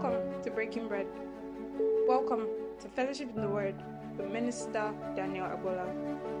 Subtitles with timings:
[0.00, 1.06] Welcome to Breaking Bread.
[2.08, 2.48] Welcome
[2.80, 3.74] to Fellowship in the Word
[4.16, 5.86] with Minister Daniel Abola.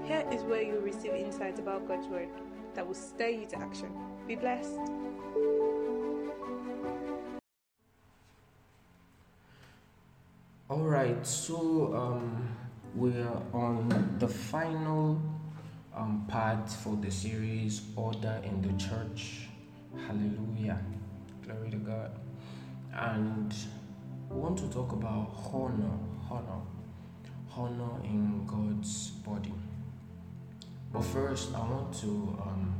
[0.06, 2.30] Here is where you receive insights about God's Word
[2.72, 3.90] that will stir you to action.
[4.26, 4.80] Be blessed.
[10.70, 12.48] All right, so um,
[12.94, 15.20] we're on the final
[15.94, 19.48] um, part for the series Order in the Church.
[20.06, 20.82] Hallelujah.
[21.44, 22.12] Glory to God.
[22.92, 23.54] And
[24.28, 25.98] we want to talk about honor,
[26.30, 26.60] honor,
[27.56, 29.54] honor in God's body.
[30.92, 32.06] But first, I want to
[32.42, 32.74] um,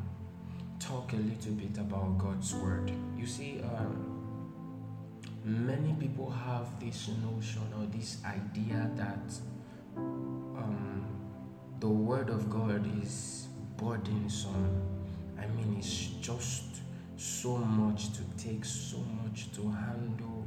[0.80, 2.91] talk a little bit about God's word.
[3.16, 4.20] You see, um,
[5.45, 9.33] many people have this notion or this idea that
[9.97, 11.05] um,
[11.78, 14.83] the word of God is burdensome.
[15.38, 16.70] I mean, it's just
[17.20, 20.47] so much to take, so much to handle.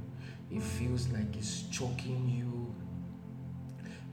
[0.50, 2.74] It feels like it's choking you.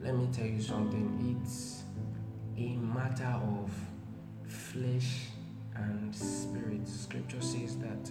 [0.02, 1.38] Let me tell you something.
[1.42, 1.84] It's
[2.58, 3.70] a matter of
[4.46, 5.28] flesh
[5.74, 6.86] and spirit.
[6.86, 8.10] Scripture says that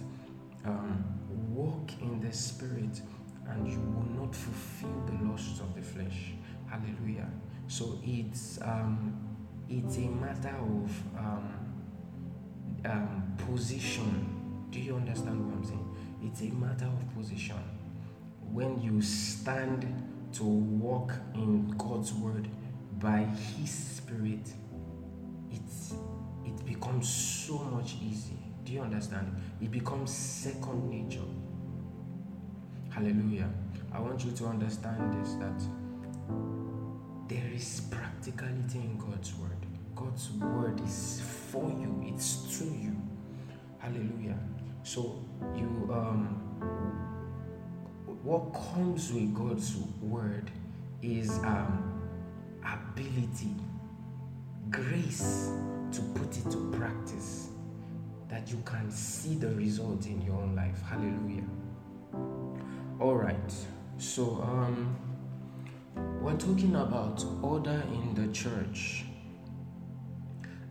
[0.64, 1.04] um,
[1.50, 3.00] walk in the spirit
[3.48, 6.32] and you will not fulfill the lusts of the flesh.
[6.68, 7.30] Hallelujah.
[7.68, 9.16] So it's um,
[9.68, 11.54] it's a matter of um,
[12.84, 14.39] um, position.
[14.70, 15.96] Do you understand what I'm saying?
[16.22, 17.56] It's a matter of position.
[18.52, 19.86] When you stand
[20.34, 22.48] to walk in God's word
[23.00, 23.24] by
[23.58, 24.52] His Spirit,
[25.50, 25.94] it's
[26.44, 28.38] it becomes so much easier.
[28.64, 29.34] Do you understand?
[29.60, 31.26] It becomes second nature.
[32.90, 33.50] Hallelujah.
[33.92, 35.62] I want you to understand this that
[37.28, 39.56] there is practicality in God's word.
[39.94, 42.89] God's word is for you, it's to you.
[43.80, 44.38] Hallelujah.
[44.82, 45.24] So
[45.56, 46.36] you um
[48.22, 50.50] what comes with God's word
[51.02, 52.02] is um
[52.62, 53.56] ability,
[54.68, 55.50] grace
[55.92, 57.48] to put it to practice
[58.28, 60.82] that you can see the result in your own life.
[60.82, 61.48] Hallelujah.
[63.00, 63.54] All right.
[63.96, 64.94] So um
[66.20, 69.04] we're talking about order in the church.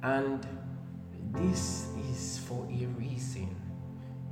[0.03, 0.47] And
[1.33, 3.55] this is for a reason.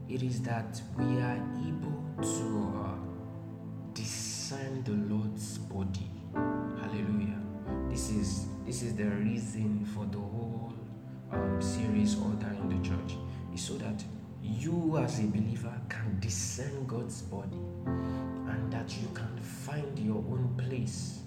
[0.10, 6.10] It is that we are able to uh, discern the Lord's body.
[6.34, 7.42] Hallelujah.
[7.90, 10.74] This is this is the reason for the whole
[11.32, 13.18] um, series order in the church.
[13.54, 14.04] Is so that
[14.42, 20.54] you as a believer can discern God's body and that you can find your own
[20.58, 21.20] place.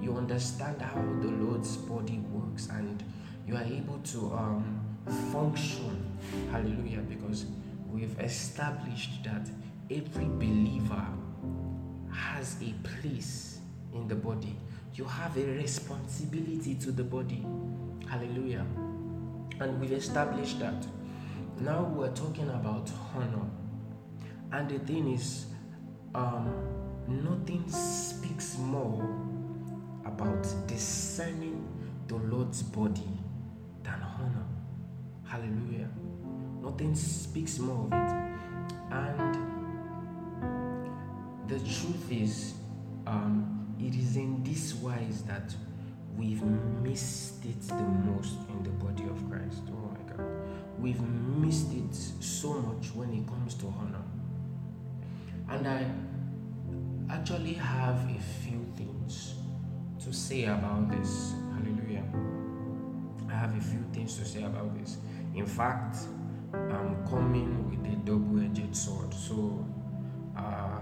[0.00, 3.02] You understand how the Lord's body works and
[3.46, 4.85] you are able to um,
[5.32, 6.18] function.
[6.50, 7.00] Hallelujah.
[7.00, 7.46] Because
[7.90, 9.48] we've established that
[9.90, 11.06] every believer
[12.12, 13.58] has a place
[13.94, 14.56] in the body.
[14.94, 17.44] You have a responsibility to the body.
[18.08, 18.64] Hallelujah.
[19.60, 20.86] And we've established that.
[21.60, 23.48] Now we're talking about honor.
[24.52, 25.46] And the thing is,
[26.14, 26.50] um,
[27.08, 29.02] nothing speaks more
[30.04, 31.66] about discerning
[32.08, 33.15] the Lord's body.
[35.26, 35.88] Hallelujah.
[36.62, 38.12] Nothing speaks more of it.
[38.90, 39.36] And
[41.48, 42.54] the truth is,
[43.06, 45.54] um, it is in this wise that
[46.16, 49.62] we've missed it the most in the body of Christ.
[49.68, 50.26] Oh my God.
[50.78, 54.02] We've missed it so much when it comes to honor.
[55.48, 55.86] And I
[57.12, 59.34] actually have a few things
[60.04, 61.32] to say about this.
[61.52, 62.04] Hallelujah.
[63.28, 64.98] I have a few things to say about this.
[65.36, 65.98] In fact,
[66.54, 69.12] I'm coming with a double edged sword.
[69.12, 69.66] So,
[70.34, 70.80] uh,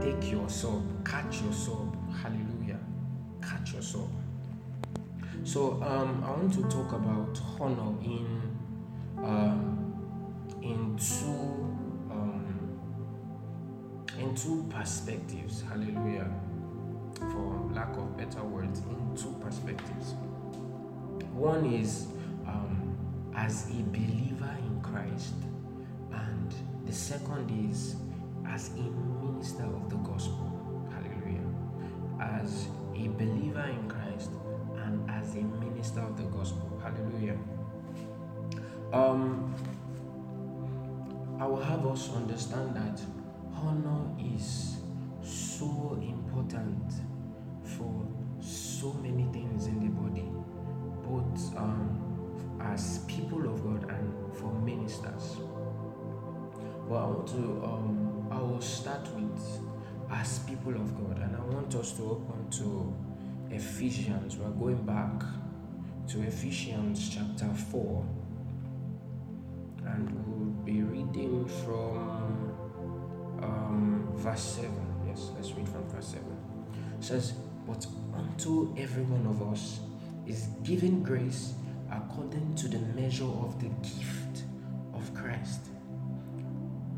[0.00, 1.90] take your sword, catch your sword.
[2.20, 2.80] Hallelujah.
[3.40, 4.10] Catch your sword.
[5.44, 8.58] So, um, I want to talk about honor in
[9.18, 9.94] um,
[10.60, 11.28] in two
[12.10, 12.80] um,
[14.18, 15.62] in two perspectives.
[15.62, 16.28] Hallelujah.
[17.16, 20.14] For lack of better words, in two perspectives.
[21.32, 22.08] One is
[23.38, 25.34] as a believer in Christ,
[26.12, 26.52] and
[26.84, 27.94] the second is
[28.44, 28.90] as a
[29.22, 30.50] minister of the gospel.
[30.90, 31.46] Hallelujah.
[32.20, 34.30] As a believer in Christ
[34.84, 36.82] and as a minister of the gospel.
[36.82, 37.38] Hallelujah.
[38.92, 39.54] Um,
[41.38, 43.00] I will have us understand that
[43.54, 44.02] honor
[44.34, 44.78] is
[45.22, 46.92] so important
[47.62, 48.04] for
[48.40, 50.28] so many things in the body,
[51.04, 52.07] both um,
[52.72, 55.36] as people of God and for ministers.
[56.88, 59.60] But I want to, um, I will start with
[60.10, 62.94] as people of God, and I want us to open to
[63.54, 64.36] Ephesians.
[64.36, 65.22] We're going back
[66.08, 68.06] to Ephesians chapter 4,
[69.86, 72.54] and we'll be reading from
[73.42, 74.70] um, verse 7.
[75.06, 76.24] Yes, let's read from verse 7.
[76.98, 77.32] It says,
[77.66, 79.80] But unto every one of us
[80.26, 81.52] is given grace
[81.90, 84.44] according to the measure of the gift
[84.94, 85.60] of Christ.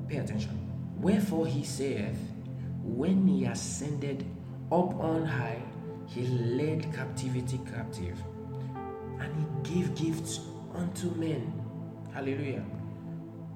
[0.09, 0.59] Pay attention.
[0.97, 2.19] Wherefore he saith,
[2.83, 4.25] When he ascended
[4.71, 5.63] up on high,
[6.07, 8.19] he led captivity captive,
[9.21, 10.41] and he gave gifts
[10.75, 11.53] unto men.
[12.13, 12.65] Hallelujah.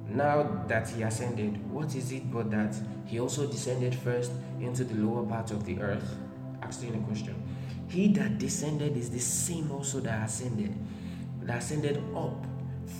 [0.08, 2.74] Now that he ascended, what is it but that
[3.06, 6.16] he also descended first into the lower part of the earth?
[6.62, 7.42] Asking a question.
[7.88, 10.74] He that descended is the same also that ascended,
[11.44, 12.46] that ascended up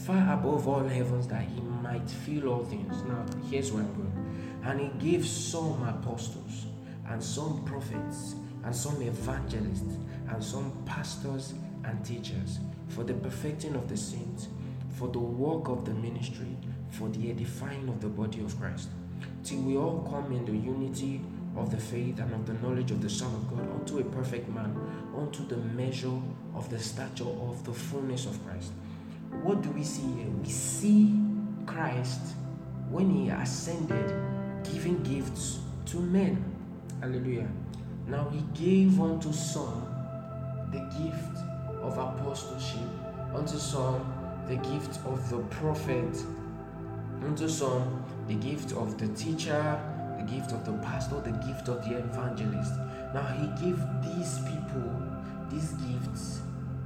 [0.04, 3.02] far above all heavens that he might fill all things.
[3.04, 4.60] Now, here's where I'm going.
[4.64, 6.66] And he gave some apostles,
[7.08, 9.96] and some prophets, and some evangelists,
[10.28, 11.54] and some pastors
[11.84, 14.48] and teachers for the perfecting of the saints,
[14.90, 16.56] for the work of the ministry,
[16.90, 18.88] for the edifying of the body of Christ,
[19.42, 21.20] till we all come in the unity
[21.56, 24.48] of the faith and of the knowledge of the Son of God unto a perfect
[24.48, 24.76] man,
[25.16, 26.20] unto the measure
[26.54, 28.72] of the stature of the fullness of Christ.
[29.42, 30.26] What do we see here?
[30.42, 31.20] We see
[31.66, 32.20] Christ
[32.90, 34.14] when he ascended,
[34.64, 36.44] giving gifts to men.
[37.00, 37.48] Hallelujah.
[38.06, 39.86] Now he gave unto some
[40.72, 41.38] the gift
[41.82, 42.88] of apostleship,
[43.34, 44.12] unto some
[44.48, 46.22] the gift of the prophet,
[47.22, 49.80] unto some the gift of the teacher,
[50.30, 52.74] gift of the pastor, the gift of the evangelist.
[53.12, 54.90] Now he gave these people
[55.50, 56.40] these gifts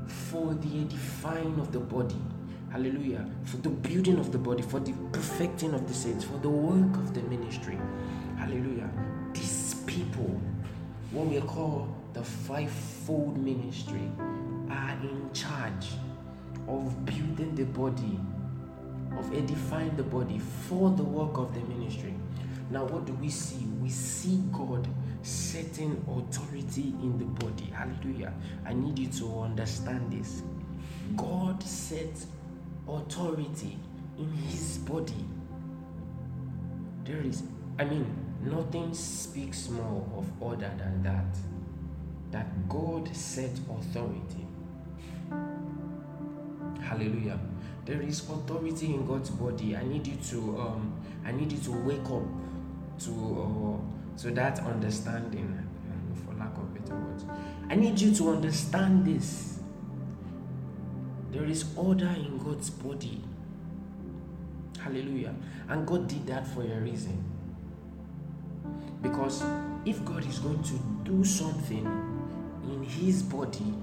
[0.06, 2.20] for the edifying of the body.
[2.70, 3.24] Hallelujah.
[3.44, 6.96] For the building of the body, for the perfecting of the saints, for the work
[6.96, 7.78] of the ministry.
[8.36, 8.90] Hallelujah.
[9.32, 10.40] These people,
[11.12, 14.10] what we call the fivefold ministry,
[14.70, 15.88] are in charge
[16.68, 18.20] of building the body,
[19.16, 22.14] of edifying the body for the work of the ministry.
[22.70, 23.64] Now, what do we see?
[23.80, 24.86] We see God
[25.22, 27.70] setting authority in the body.
[27.72, 28.32] Hallelujah.
[28.66, 30.42] I need you to understand this.
[31.16, 32.26] God sets
[32.86, 33.78] authority
[34.18, 35.24] in his body.
[37.04, 37.42] There is,
[37.78, 38.06] I mean,
[38.42, 41.38] nothing speaks more of order than that.
[42.30, 44.46] That God set authority.
[46.82, 47.38] Hallelujah.
[47.86, 49.74] There is authority in God's body.
[49.74, 50.92] I need you to um
[51.24, 52.22] I need you to wake up
[53.00, 55.68] to uh, to that understanding
[56.24, 57.24] for lack of better words.
[57.70, 59.60] I need you to understand this.
[61.30, 63.22] There is order in God's body.
[64.80, 65.34] Hallelujah.
[65.68, 67.22] And God did that for a reason.
[69.02, 69.44] Because
[69.84, 71.84] if God is going to do something
[72.64, 73.74] in his body,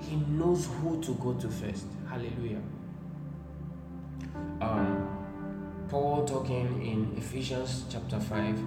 [0.00, 1.86] he knows who to go to first.
[2.08, 2.60] Hallelujah.
[4.60, 4.95] Um,
[5.88, 8.60] Paul talking in Ephesians chapter 5,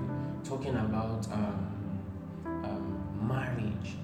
[0.46, 2.00] talking about um,
[2.46, 3.96] um, marriage.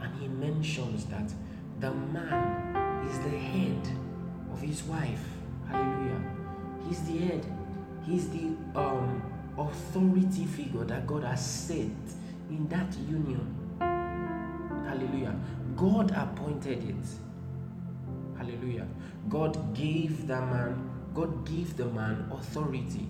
[0.00, 1.30] And he mentions that
[1.78, 3.88] the man is the head
[4.52, 5.24] of his wife.
[5.68, 6.20] Hallelujah.
[6.88, 7.46] He's the head.
[8.04, 9.22] He's the um,
[9.56, 11.86] authority figure that God has set
[12.48, 13.56] in that union.
[13.78, 15.36] Hallelujah.
[15.76, 17.06] God appointed it.
[18.36, 18.88] Hallelujah.
[19.28, 23.06] God gave the man, God gave the man authority.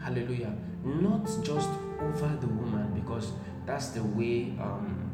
[0.00, 0.56] Hallelujah.
[0.84, 1.68] Not just
[2.00, 3.32] over the woman, because
[3.66, 5.10] that's the way, um,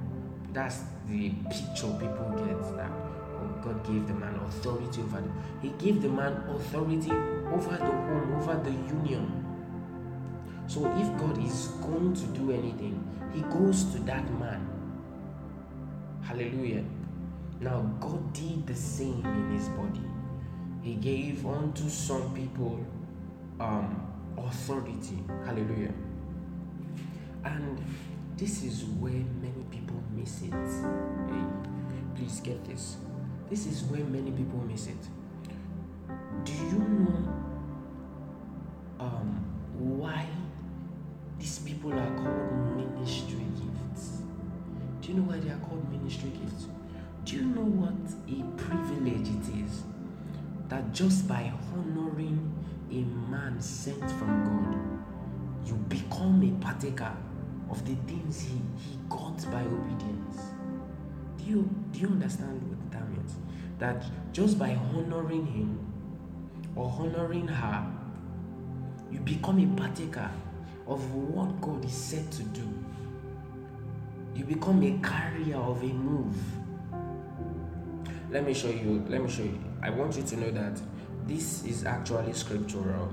[0.52, 5.32] that's the picture people get that oh, God gave the man authority over them.
[5.60, 9.42] He gave the man authority over the home, over the union.
[10.68, 13.02] So if God is going to do anything,
[13.34, 14.66] He goes to that man.
[16.22, 16.84] Hallelujah.
[17.60, 20.05] Now, God did the same in His body.
[20.86, 22.78] He gave unto some people
[23.58, 24.06] um,
[24.38, 25.18] authority.
[25.44, 25.92] Hallelujah.
[27.44, 27.84] And
[28.36, 30.52] this is where many people miss it.
[30.52, 31.44] Hey,
[32.14, 32.98] please get this.
[33.50, 35.08] This is where many people miss it.
[36.44, 37.34] Do you know
[39.00, 39.44] um,
[39.76, 40.24] why
[41.40, 44.22] these people are called ministry gifts?
[45.00, 46.68] Do you know why they are called ministry gifts?
[47.24, 47.92] Do you know what
[48.28, 49.82] a privilege it is
[50.68, 52.52] that just by honoring
[52.90, 57.12] a man sent from God, you become a partaker
[57.70, 60.40] of the things he, he got by obedience?
[61.38, 63.34] Do you, do you understand what that means?
[63.78, 65.78] That just by honoring him,
[66.76, 67.86] or honoring her,
[69.10, 70.30] you become a partaker
[70.86, 72.68] of what God is set to do.
[74.34, 76.36] You become a carrier of a move.
[78.36, 79.02] Let me show you.
[79.08, 79.58] Let me show you.
[79.82, 80.78] I want you to know that
[81.26, 83.10] this is actually scriptural.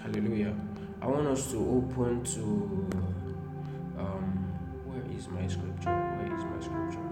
[0.00, 0.54] Hallelujah.
[1.02, 2.40] I want us to open to
[3.98, 4.46] um
[4.86, 5.90] where is my scripture?
[5.90, 7.02] Where is my scripture?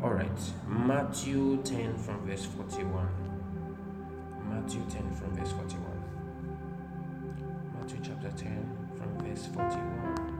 [0.00, 0.40] Alright.
[0.68, 3.08] Matthew 10 from verse 41.
[4.48, 6.04] Matthew 10 from verse 41.
[7.74, 10.32] Matthew chapter 10 from verse 41.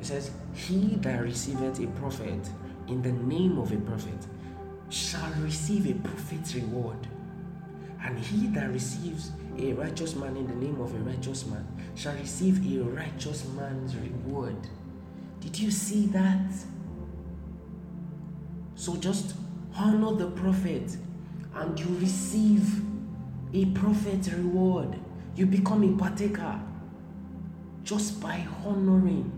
[0.00, 2.50] It says, He that receiveth a prophet
[2.88, 4.26] in the name of a prophet
[4.88, 6.98] shall receive a prophet's reward.
[8.02, 12.14] And he that receives a righteous man in the name of a righteous man shall
[12.14, 14.56] receive a righteous man's reward.
[15.40, 16.52] Did you see that?
[18.74, 19.34] So just
[19.74, 20.96] honor the prophet
[21.54, 22.82] and you receive
[23.52, 24.98] a prophet's reward.
[25.34, 26.60] You become a partaker
[27.82, 29.32] just by honoring.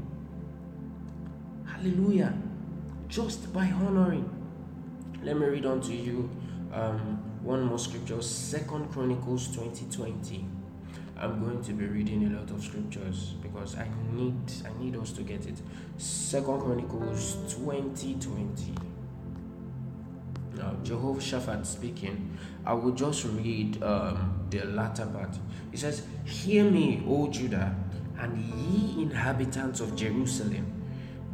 [1.67, 2.35] Hallelujah.
[3.09, 4.29] Just by honoring.
[5.23, 6.31] Let me read on to you
[6.73, 10.45] um, one more scripture second chronicles 2020
[11.19, 14.35] i'm going to be reading a lot of scriptures because i need
[14.67, 15.61] i need us to get it.
[15.97, 18.75] Second chronicles 2020
[20.57, 22.37] now jehoshaphat speaking.
[22.67, 25.37] I will just read um, the latter part.
[25.73, 27.75] It says hear me o judah
[28.19, 30.77] and ye inhabitants of jerusalem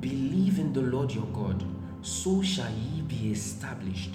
[0.05, 1.65] believe in the lord your god
[2.03, 4.15] so shall ye be established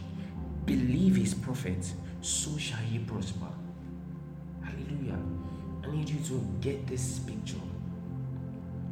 [0.70, 3.48] believe his prophet, so shall he prosper.
[4.64, 5.18] Hallelujah.
[5.84, 7.58] I need you to get this picture.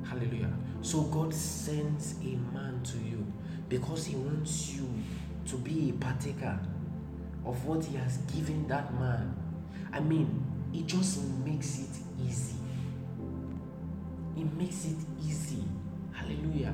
[0.04, 0.52] Hallelujah.
[0.82, 3.24] So God sends a man to you
[3.70, 4.90] because he wants you
[5.50, 6.60] to be a partaker
[7.46, 9.36] of what he has given that man.
[9.94, 11.96] I mean, it just makes it
[12.28, 12.56] easy.
[14.36, 15.64] It makes it easy.
[16.28, 16.74] Hallelujah.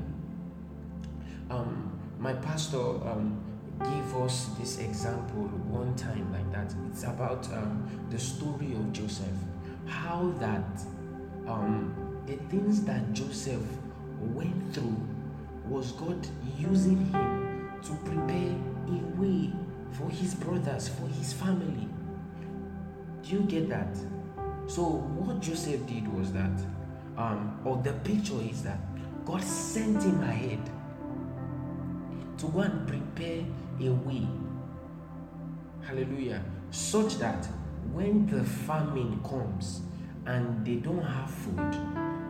[1.52, 3.40] Um, my pastor um,
[3.80, 6.74] give us this example one time like that.
[6.90, 9.28] It's about um, the story of Joseph.
[9.86, 10.82] How that
[11.46, 11.94] um,
[12.26, 13.62] the things that Joseph
[14.20, 14.98] went through
[15.68, 16.26] was God
[16.58, 18.56] using him to prepare
[18.88, 19.52] a way
[19.92, 21.88] for his brothers, for his family.
[23.22, 23.96] Do you get that?
[24.66, 26.60] So what Joseph did was that,
[27.18, 28.80] um, or the picture is that
[29.26, 30.60] God sent him ahead
[32.38, 33.44] to go and prepare
[33.82, 34.28] a way.
[35.86, 36.44] Hallelujah.
[36.72, 37.46] Such that
[37.94, 39.82] when the famine comes
[40.26, 41.74] and they don't have food,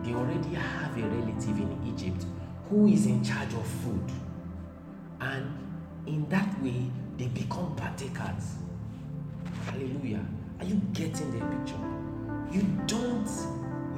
[0.04, 2.26] they already have a relative in Egypt
[2.70, 4.12] who is in charge of food.
[5.22, 5.58] And
[6.06, 8.56] in that way, they become partakers.
[9.66, 10.26] Hallelujah.
[10.60, 11.80] Are you getting the picture?
[12.52, 13.30] You don't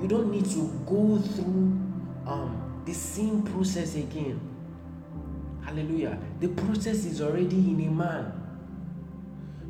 [0.01, 1.81] you don't need to go through
[2.27, 4.39] um, the same process again
[5.65, 6.19] Hallelujah.
[6.39, 8.31] The process is already in a man.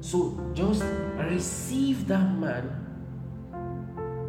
[0.02, 0.84] So just
[1.18, 2.70] receive that man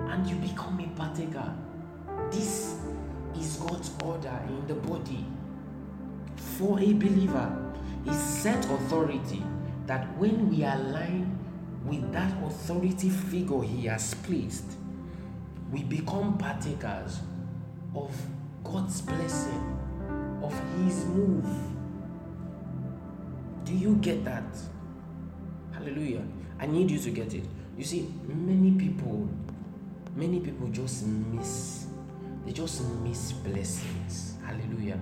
[0.09, 1.53] and you become a partaker.
[2.31, 2.79] This
[3.37, 5.27] is God's order in the body.
[6.37, 7.75] For a believer,
[8.07, 9.43] is set authority
[9.87, 11.37] that when we align
[11.85, 14.79] with that authority figure he has placed,
[15.73, 17.19] we become partakers
[17.95, 18.15] of
[18.73, 19.79] God's blessing
[20.43, 21.47] of his move.
[23.65, 24.45] Do you get that?
[25.73, 26.25] Hallelujah.
[26.59, 27.45] I need you to get it.
[27.77, 29.29] You see, many people,
[30.15, 31.87] many people just miss,
[32.45, 34.35] they just miss blessings.
[34.45, 34.99] Hallelujah.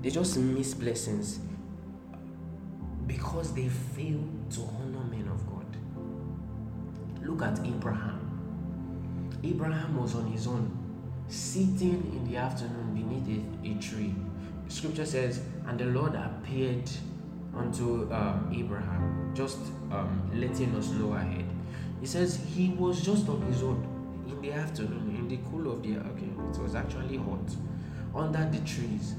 [0.00, 1.40] They just miss blessings
[3.06, 4.20] because they fail
[4.50, 5.66] to honor men of God.
[7.24, 8.18] Look at Abraham.
[9.44, 10.70] Abraham was on his own,
[11.32, 13.28] sitting in the afternoon beneath
[13.64, 14.14] a, a tree
[14.72, 16.90] scripture says, and the Lord appeared
[17.54, 19.58] unto um, Abraham, just
[19.90, 21.44] um, letting us know ahead.
[22.00, 23.86] He says he was just on his own
[24.26, 27.54] in the afternoon, in the cool of the okay, it was actually hot
[28.14, 29.14] under the trees,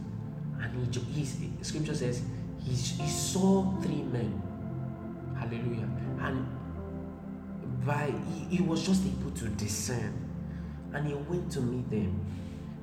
[0.60, 2.24] and he, he scripture says
[2.60, 4.42] he, he saw three men.
[5.38, 5.90] Hallelujah!
[6.22, 6.46] And
[7.86, 10.23] by he, he was just able to discern,
[10.94, 12.26] and he went to meet them.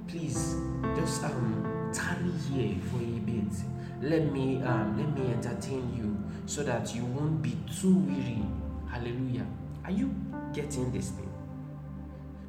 [0.09, 0.57] Please,
[0.97, 3.53] just um tarry here for a bit.
[4.03, 8.43] Let me um, let me entertain you so that you won't be too weary.
[8.91, 9.47] Hallelujah.
[9.85, 10.15] Are you
[10.53, 11.31] getting this thing?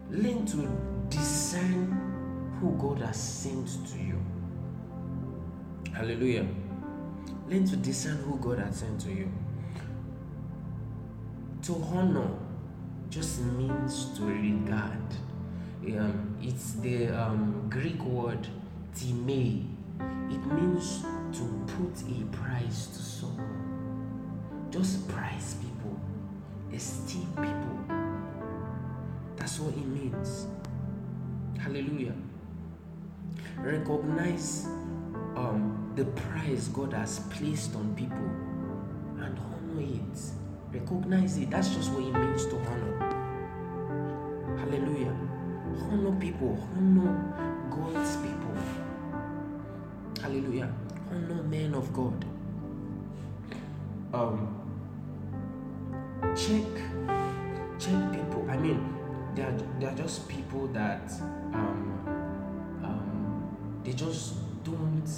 [0.09, 0.67] Learn to
[1.09, 4.19] discern who God has sent to you.
[5.93, 6.47] Hallelujah.
[7.47, 9.31] Learn to discern who God has sent to you.
[11.63, 12.29] To honor
[13.09, 15.15] just means to regard.
[15.83, 18.47] Um, it's the um, Greek word
[18.93, 19.29] time.
[20.29, 21.01] It means
[21.33, 24.67] to put a price to someone.
[24.69, 25.99] Just price people,
[26.71, 27.79] esteem people.
[29.37, 30.45] That's what it means.
[31.57, 32.13] Hallelujah.
[33.57, 34.65] Recognize
[35.35, 38.29] um, the price God has placed on people
[39.25, 40.19] and honor it.
[40.71, 41.49] Recognize it.
[41.49, 42.97] That's just what it means to honor.
[44.59, 45.30] Hallelujah.
[45.91, 46.57] Honor people.
[46.75, 48.55] Honor God's people.
[50.21, 50.71] Hallelujah.
[51.09, 52.25] Honor men of God.
[54.13, 54.61] Um,
[56.35, 56.67] check,
[57.79, 58.45] check people.
[58.49, 58.95] I mean,
[59.35, 61.11] they are they are just people that
[61.53, 65.09] um, um, they just don't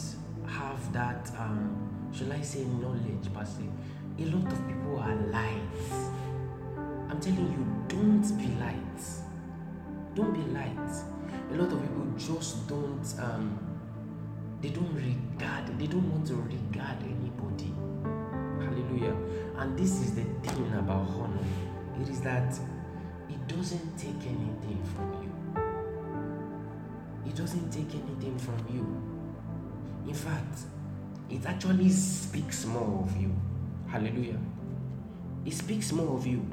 [0.47, 3.63] have that um, shall I say knowledge per se.
[4.19, 5.59] A lot of people are light.
[7.09, 9.22] I'm telling you, don't be light.
[10.15, 10.77] Don't be light.
[11.51, 13.59] A lot of people just don't um,
[14.63, 17.73] they don't regard, they don't want to regard anybody.
[18.63, 19.13] Hallelujah.
[19.57, 21.43] And this is the thing about honor.
[22.01, 22.57] It is that
[23.29, 25.31] it doesn't take anything from you.
[27.29, 30.07] It doesn't take anything from you.
[30.07, 30.59] In fact,
[31.29, 33.35] it actually speaks more of you.
[33.89, 34.39] Hallelujah.
[35.45, 36.49] It speaks more of you.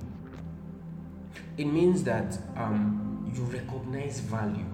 [1.57, 3.00] It means that um,
[3.35, 4.67] you recognize value.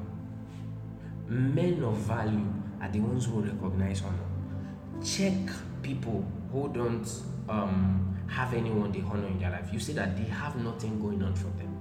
[1.28, 2.46] Men of value
[2.80, 5.04] are the ones who recognize honor.
[5.04, 5.34] Check
[5.82, 7.06] people who don't
[7.48, 9.68] um, have anyone they honor in their life.
[9.72, 11.72] You see that they have nothing going on for them.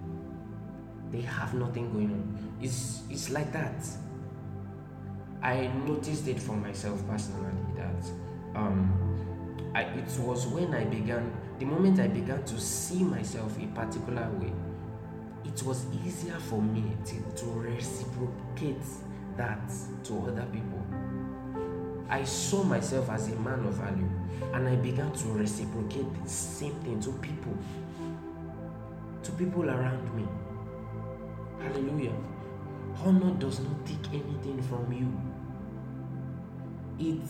[1.12, 2.58] They have nothing going on.
[2.62, 3.86] It's it's like that.
[5.42, 8.04] I noticed it for myself personally that
[8.56, 9.16] um,
[9.76, 14.28] I, it was when I began, the moment I began to see myself a particular
[14.40, 14.54] way,
[15.56, 18.82] it was easier for me to, to reciprocate
[19.38, 19.72] that
[20.04, 20.86] to other people.
[22.10, 24.10] I saw myself as a man of value
[24.54, 27.58] and I began to reciprocate the same thing to people,
[29.24, 30.28] to people around me.
[31.62, 32.14] Hallelujah.
[33.04, 35.10] Honor does not take anything from you.
[37.00, 37.22] It,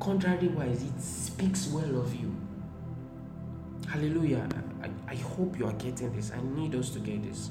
[0.00, 2.34] contrary wise, it speaks well of you.
[3.88, 4.48] Hallelujah.
[4.82, 6.32] I, I hope you are getting this.
[6.32, 7.50] I need us to get this.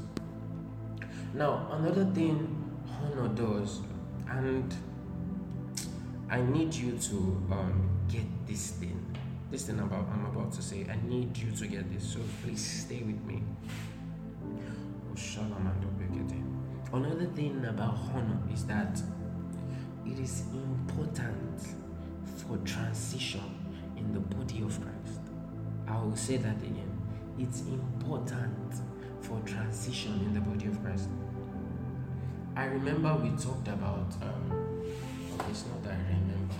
[1.33, 3.81] Now, another thing honor does,
[4.29, 4.73] and
[6.29, 7.15] I need you to
[7.51, 9.03] um, get this thing.
[9.51, 10.85] This thing about I'm about to say.
[10.89, 12.03] I need you to get this.
[12.13, 13.43] So please stay with me.
[16.93, 19.01] Another thing about honor is that
[20.05, 21.61] it is important
[22.37, 23.41] for transition
[23.97, 25.19] in the body of Christ.
[25.87, 26.91] I will say that again.
[27.37, 28.73] It's important
[29.27, 31.09] for transition in the body of Christ.
[32.55, 34.85] I remember we talked about, um,
[35.33, 36.55] okay, it's not that I remember.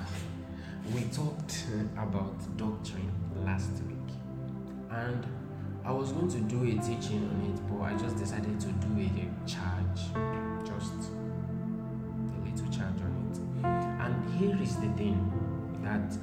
[0.94, 1.66] We talked
[1.98, 3.12] about doctrine
[3.46, 4.12] last week,
[4.92, 5.26] and
[5.86, 9.00] I was going to do a teaching on it, but I just decided to do
[9.00, 10.02] a charge,
[10.68, 11.12] just
[12.28, 13.40] a little charge on it.
[14.04, 15.18] And here is the thing
[15.84, 16.18] that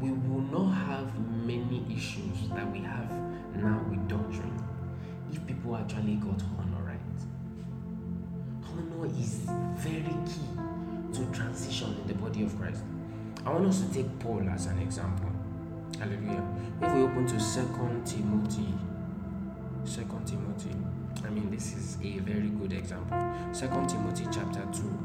[0.00, 3.10] we will not have many issues that we have
[3.56, 4.64] now with doctrine
[5.32, 6.98] if people actually got honor right.
[8.70, 10.48] Honor is very key
[11.12, 12.82] to transition in the body of Christ.
[13.44, 15.30] I want us to take Paul as an example.
[15.98, 16.44] Hallelujah.
[16.80, 18.72] If we open to Second Timothy,
[19.84, 20.76] Second Timothy,
[21.24, 23.18] I mean this is a very good example.
[23.52, 24.98] Second Timothy chapter 2.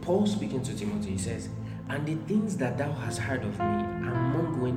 [0.00, 1.48] Paul speaking to Timothy, he says,
[1.90, 4.76] And the things that thou hast heard of me among when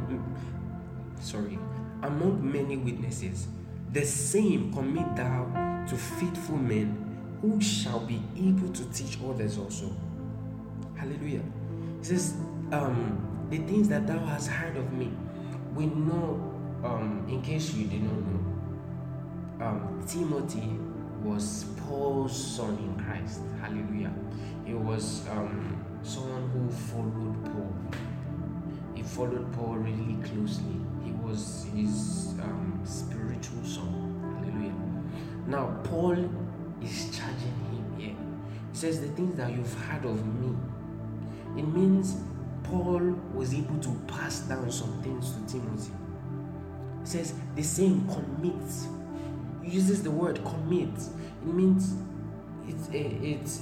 [1.19, 1.59] sorry,
[2.03, 3.47] among many witnesses,
[3.91, 6.97] the same commit thou to faithful men
[7.41, 9.91] who shall be able to teach others also.
[10.95, 11.41] Hallelujah.
[11.99, 12.33] He says,
[12.71, 15.11] um, the things that thou hast heard of me.
[15.75, 20.77] We know, um, in case you did not know, um, Timothy
[21.23, 23.41] was Paul's son in Christ.
[23.59, 24.13] Hallelujah.
[24.65, 27.75] He was um, someone who followed Paul.
[28.95, 30.75] He followed Paul really closely.
[31.03, 34.37] He was his um, spiritual son.
[34.39, 34.73] Hallelujah.
[35.47, 36.17] Now, Paul
[36.81, 38.15] is charging him here.
[38.71, 40.55] He says, The things that you've heard of me.
[41.57, 42.15] It means
[42.63, 42.99] Paul
[43.33, 45.91] was able to pass down some things to Timothy.
[47.01, 48.61] He says, the same commit.
[49.63, 50.97] He uses the word commit.
[50.97, 51.95] It means
[52.67, 53.61] it's it's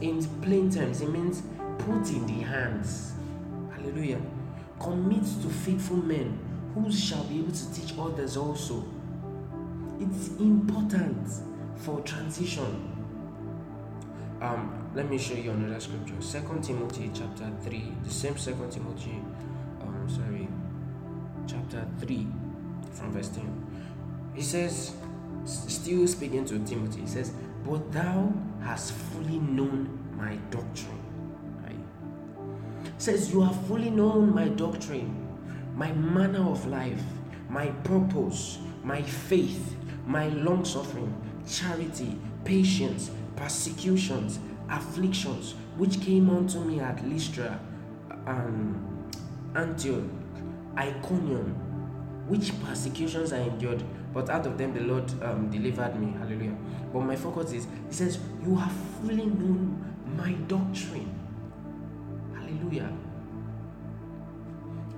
[0.00, 1.42] in plain terms, it means
[1.78, 3.14] put in the hands.
[3.72, 4.20] Hallelujah.
[4.80, 6.38] Commit to faithful men
[6.74, 8.84] who shall be able to teach others also.
[9.98, 11.28] It's important
[11.76, 12.92] for transition.
[14.40, 16.20] Um, let me show you another scripture.
[16.20, 19.22] Second Timothy chapter 3, the same Second Timothy,
[19.80, 20.48] um, sorry,
[21.46, 22.26] chapter 3,
[22.92, 24.32] from verse 10.
[24.34, 24.92] He says,
[25.44, 27.32] still speaking to Timothy, he says,
[27.64, 30.95] But thou hast fully known my doctrine.
[32.98, 35.26] Says, You have fully known my doctrine
[35.76, 37.02] my manner of life,
[37.50, 41.14] my purpose, my faith, my long suffering,
[41.46, 44.38] charity, patience, persecutions,
[44.70, 47.60] afflictions, which came unto me at Lystra
[48.26, 49.14] and
[49.54, 50.04] Antioch,
[50.78, 51.54] Iconium,
[52.26, 56.12] which persecutions I endured, but out of them the Lord um, delivered me.
[56.18, 56.56] Hallelujah.
[56.90, 61.15] But my focus is, He says, You have fully known my doctrine.
[62.46, 62.92] Hallelujah.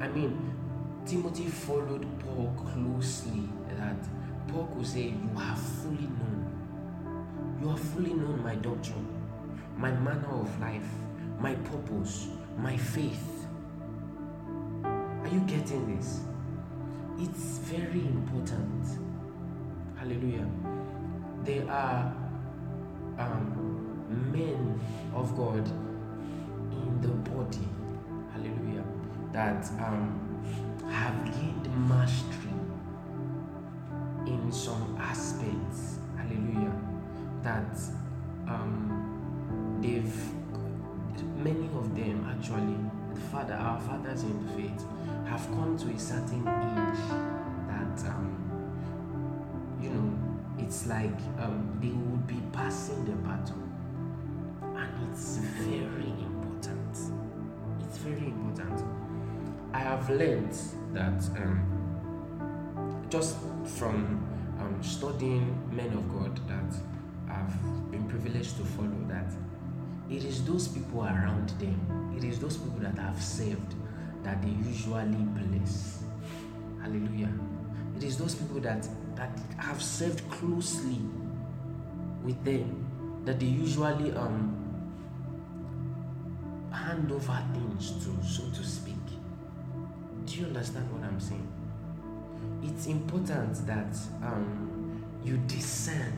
[0.01, 0.53] I mean,
[1.07, 3.97] Timothy followed Paul closely that
[4.49, 7.59] Paul could say, You have fully known.
[7.63, 9.09] You have fully known my doctrine,
[9.79, 10.89] my manner of life,
[11.41, 13.47] my purpose, my faith.
[14.85, 16.21] Are you getting this?
[17.19, 18.87] It's very important.
[19.97, 20.47] Hallelujah.
[21.45, 22.15] There are
[23.19, 24.79] um, men
[25.15, 25.67] of God
[27.03, 27.69] the body.
[28.33, 28.85] Hallelujah.
[29.33, 30.29] That um,
[30.91, 32.49] have gained mastery
[34.27, 36.75] in some aspects, hallelujah,
[37.43, 37.79] that
[38.47, 40.23] um, they've,
[41.37, 42.77] many of them actually,
[43.15, 44.85] the father, our fathers in the faith,
[45.27, 47.05] have come to a certain age
[47.69, 48.35] that, um,
[49.81, 53.65] you know, it's like um, they would be passing the baton.
[54.63, 56.38] And it's very important.
[56.67, 58.85] It's very important.
[59.73, 60.57] I have learned
[60.93, 63.37] that um, just
[63.77, 64.27] from
[64.59, 66.75] um, studying men of God that
[67.31, 69.33] I've been privileged to follow that
[70.11, 73.75] it is those people around them, it is those people that have served
[74.25, 76.03] that they usually bless.
[76.81, 77.33] Hallelujah.
[77.97, 81.01] It is those people that that have served closely
[82.25, 82.87] with them
[83.25, 84.58] that they usually um
[86.99, 88.95] hand over things to, so to speak.
[90.27, 91.47] Do you understand what I'm saying?
[92.63, 96.13] It's important that um, you discern.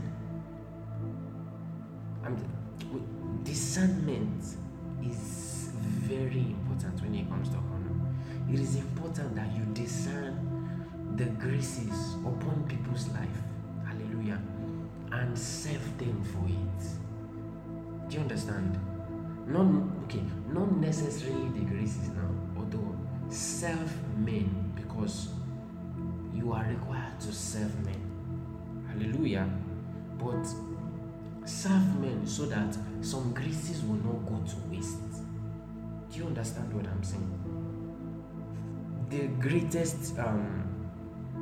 [2.24, 4.42] And discernment
[5.04, 8.52] is very important when it comes to honor.
[8.52, 10.34] It is important that you discern
[11.16, 13.42] the graces upon people's life.
[13.86, 14.40] Hallelujah.
[15.12, 18.08] And serve them for it.
[18.08, 18.89] Do you understand?
[19.50, 19.66] Not
[20.04, 22.96] okay, not necessarily the graces now, although
[23.28, 25.30] serve men because
[26.32, 28.00] you are required to serve men.
[28.88, 29.50] Hallelujah.
[30.18, 30.46] But
[31.44, 34.98] serve men so that some graces will not go to waste.
[36.12, 37.36] Do you understand what I'm saying?
[39.10, 40.64] The greatest um,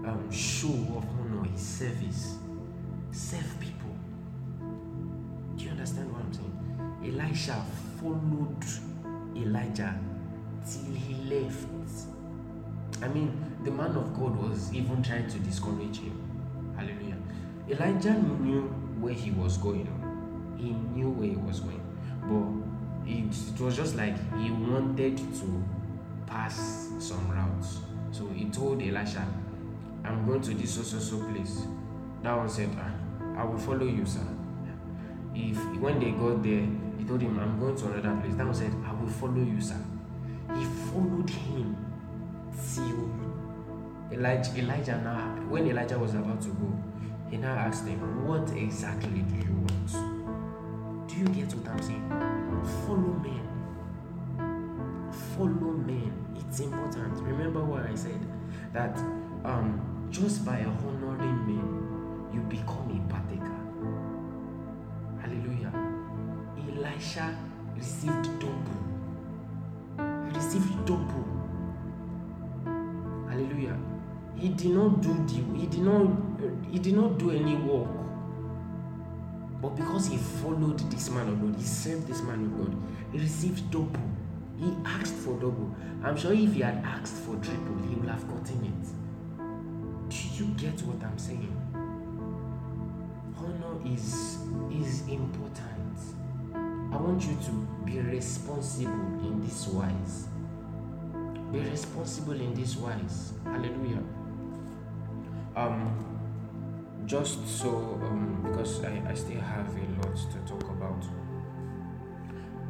[0.07, 2.37] um, show of honor is service.
[3.11, 3.95] Serve people.
[5.57, 6.55] Do you understand what I'm saying?
[7.05, 7.65] Elisha
[8.01, 8.65] followed
[9.37, 9.99] Elijah
[10.65, 11.67] till he left.
[13.03, 13.33] I mean,
[13.65, 16.15] the man of God was even trying to discourage him.
[16.77, 17.17] Hallelujah.
[17.69, 18.63] Elijah knew
[19.01, 19.87] where he was going.
[20.57, 21.83] He knew where he was going.
[22.23, 22.69] But
[23.11, 25.65] it, was just like he wanted to
[26.27, 27.79] pass some routes.
[28.11, 29.27] So he told Elisha,
[30.05, 31.63] I'm going to this so so so place.
[32.23, 34.27] That one said, ah, I will follow you, sir.
[35.35, 38.35] If when they got there, he told him, I'm going to another place.
[38.35, 39.81] One said, I will follow you, sir.
[40.55, 41.75] He followed him
[42.75, 43.09] till
[44.13, 45.19] Elijah, Elijah now,
[45.49, 46.71] when Elijah was about to go,
[47.31, 51.09] he now asked him, What exactly do you want?
[51.09, 52.09] Do you get what I'm saying?
[52.87, 53.45] Follow men.
[55.37, 56.13] Follow men.
[56.37, 57.15] It's important.
[57.23, 58.21] Remember what I said
[58.75, 58.97] that
[59.45, 63.28] um, just by honoring men, you become a partaker.
[66.99, 67.33] Elisha
[67.77, 68.59] received double
[69.99, 71.25] He received double.
[73.29, 73.79] Hallelujah.
[74.37, 76.11] He did not do the he did not
[76.73, 77.89] he did not do any work.
[79.63, 82.77] But because he followed this man of God, he served this man of God,
[83.13, 84.11] he received double.
[84.59, 85.75] He asked for double.
[86.03, 90.11] I'm sure if he had asked for triple, he would have gotten it.
[90.11, 91.55] Do you get what I'm saying?
[93.37, 94.39] Honor is
[94.73, 95.78] is important.
[96.99, 97.51] I want you to
[97.85, 98.91] be responsible
[99.23, 100.27] in this wise.
[101.53, 103.35] Be responsible in this wise.
[103.45, 104.03] Hallelujah.
[105.55, 106.19] Um,
[107.07, 111.05] just so um, because I, I still have a lot to talk about.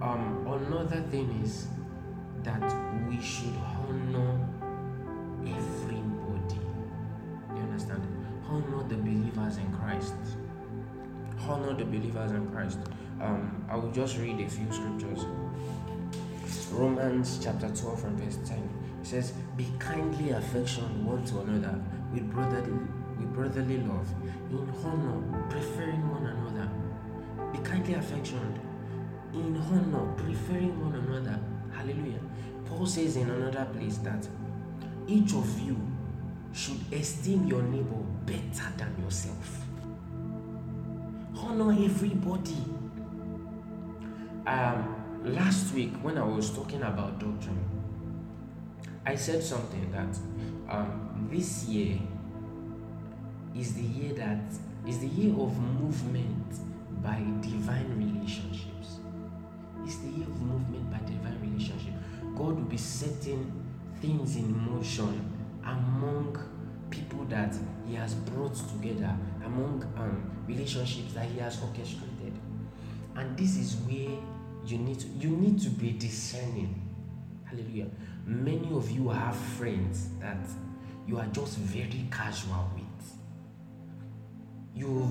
[0.02, 1.68] Um, another thing is
[2.42, 2.60] that
[3.08, 4.46] we should honor
[5.40, 6.60] everybody.
[7.56, 8.02] You understand?
[8.46, 10.12] Honor the believers in Christ.
[11.48, 12.78] Honor the believers in Christ.
[13.20, 15.24] Um, I will just read a few scriptures.
[16.70, 18.58] Romans chapter 12 from verse 10.
[19.00, 21.80] It says, Be kindly affectioned one to another
[22.12, 22.72] with brotherly
[23.18, 24.08] with brotherly love,
[24.50, 26.70] in honor, preferring one another.
[27.52, 28.60] Be kindly affectioned,
[29.32, 31.40] in honor, preferring one another.
[31.74, 32.20] Hallelujah.
[32.66, 34.28] Paul says in another place that
[35.08, 35.76] each of you
[36.52, 39.64] should esteem your neighbor better than yourself.
[41.36, 42.77] Honor everybody.
[44.48, 47.62] Um, last week when I was talking about doctrine,
[49.04, 50.16] I said something that
[50.70, 51.98] um, this year
[53.54, 54.40] is the year that
[54.86, 56.46] is the year of movement
[57.02, 59.00] by divine relationships.
[59.84, 61.92] It's the year of movement by divine relationship.
[62.34, 63.52] God will be setting
[64.00, 65.30] things in motion
[65.62, 66.38] among
[66.88, 67.54] people that
[67.86, 72.32] He has brought together, among um, relationships that He has orchestrated.
[73.14, 74.16] And this is where
[74.70, 76.84] you need to you need to be discerning.
[77.44, 77.88] Hallelujah.
[78.26, 80.38] Many of you have friends that
[81.06, 82.88] you are just very casual with
[84.78, 85.10] you've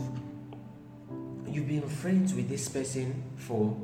[1.45, 3.75] you've been friends with this person for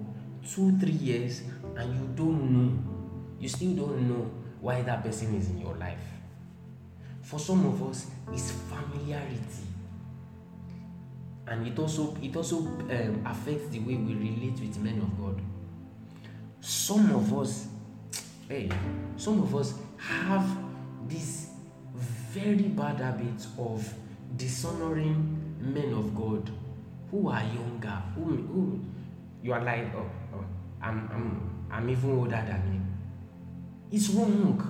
[0.47, 1.41] two three years
[1.75, 2.71] and you don't know
[3.39, 4.31] you still don't know
[4.61, 5.99] why that person is in your life
[7.21, 9.67] for some of us it's familiarity
[11.47, 15.41] and it also it also um, affects the way we relate with men of god
[16.65, 17.67] some of us
[18.47, 18.69] hey
[19.17, 20.47] some of us have
[21.09, 21.49] this
[22.31, 23.93] very bad habit of
[24.37, 26.49] dishonoring men of God
[27.11, 28.79] who are younger, who, who
[29.43, 30.45] you are like, oh, oh,
[30.81, 33.97] I'm, I'm, I'm even older than you.
[33.97, 34.69] It's wrong.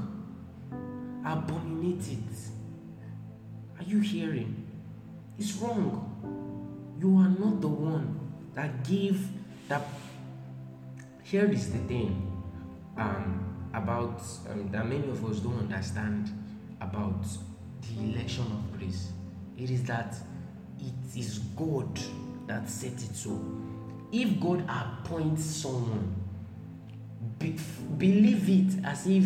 [1.25, 3.79] Abominate it.
[3.79, 4.67] Are you hearing?
[5.39, 6.97] It's wrong.
[6.99, 8.19] You are not the one
[8.55, 9.25] that gave
[9.69, 9.83] that.
[11.33, 12.31] Here is the thing
[12.95, 16.29] um, about um, that many of us don't understand
[16.79, 17.25] about
[17.81, 19.11] the election of grace.
[19.57, 20.15] It is that
[20.79, 21.99] it is God
[22.45, 23.43] that set it so.
[24.11, 26.13] If God appoints someone,
[27.39, 27.57] be,
[27.97, 29.25] believe it as if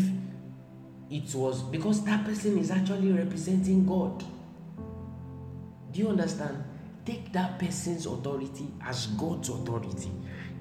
[1.11, 4.23] it was because that person is actually representing God.
[5.91, 6.63] Do you understand?
[7.05, 10.11] Take that person's authority as God's authority,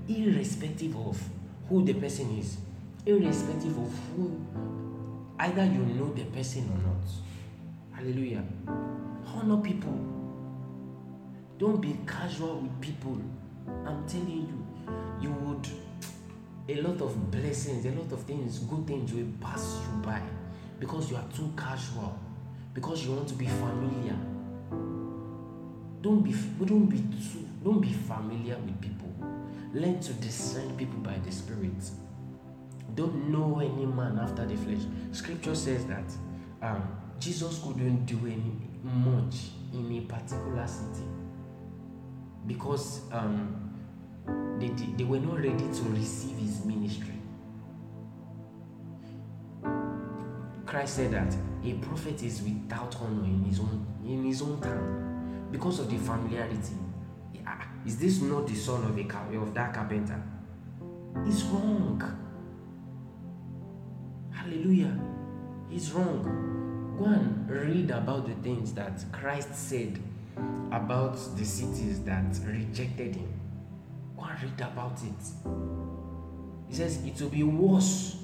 [0.09, 1.23] irrespective of
[1.69, 2.59] who the person is,
[3.05, 4.41] irrespective of who
[5.39, 7.05] either you know the person or not.
[7.93, 8.45] Hallelujah.
[9.27, 9.99] Honor people
[11.59, 13.19] don't be casual with people.
[13.85, 14.67] I'm telling you,
[15.21, 15.67] you would
[16.69, 20.21] a lot of blessings, a lot of things, good things will pass you by
[20.81, 22.19] because you are too casual,
[22.75, 24.17] because you want to be familiar.
[26.03, 26.33] Don't be
[26.65, 29.06] don't be too don't be familiar with people.
[29.77, 31.91] Learn to discern people by the spirit.
[32.95, 34.81] Don't know any man after the flesh.
[35.13, 36.05] Scripture says that
[36.63, 41.05] um, Jesus couldn't do any much in a particular city
[42.47, 43.75] because um,
[44.59, 47.13] they, they were not ready to receive his ministry.
[50.65, 51.37] Christ said that
[51.67, 55.99] a prophet is without honor in his own in his own town because of the
[55.99, 56.73] familiarity.
[57.87, 60.21] Is this not the son of a of that carpenter?
[61.25, 62.03] It's wrong.
[64.33, 64.99] Hallelujah.
[65.71, 66.97] It's wrong.
[66.99, 70.01] Go and read about the things that Christ said
[70.73, 73.33] about the cities that rejected him.
[74.17, 75.49] Go and read about it.
[76.69, 78.17] He says it will be worse.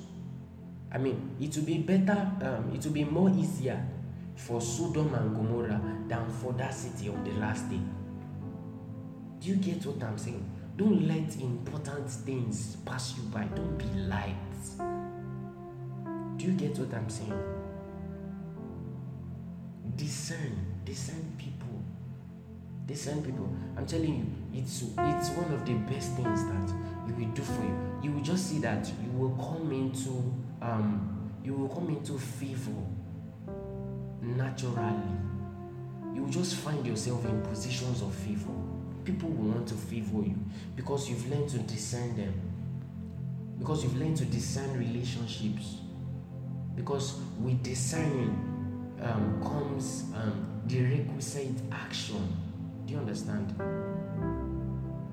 [0.91, 3.87] I mean, it will be better, um, it will be more easier
[4.35, 7.81] for Sodom and Gomorrah than for that city on the last day.
[9.43, 10.49] Do you get what I'm saying?
[10.77, 13.45] Don't let important things pass you by.
[13.55, 14.35] Don't be light.
[16.37, 17.43] Do you get what I'm saying?
[19.97, 21.63] Discern, discern people
[22.87, 23.49] Discern people.
[23.77, 26.75] I'm telling you, it's it's one of the best things that
[27.07, 28.01] you will do for you.
[28.03, 30.11] You will just see that you will come into
[30.61, 32.73] um you will come into favor
[34.21, 35.01] naturally.
[36.13, 38.51] You will just find yourself in positions of favor.
[39.05, 40.37] People will want to favor you
[40.77, 42.35] because you've learned to discern them.
[43.59, 45.77] Because you've learned to discern relationships.
[46.75, 48.53] Because with discerning
[49.03, 52.37] um, comes um, the requisite action.
[52.87, 53.53] Do you understand?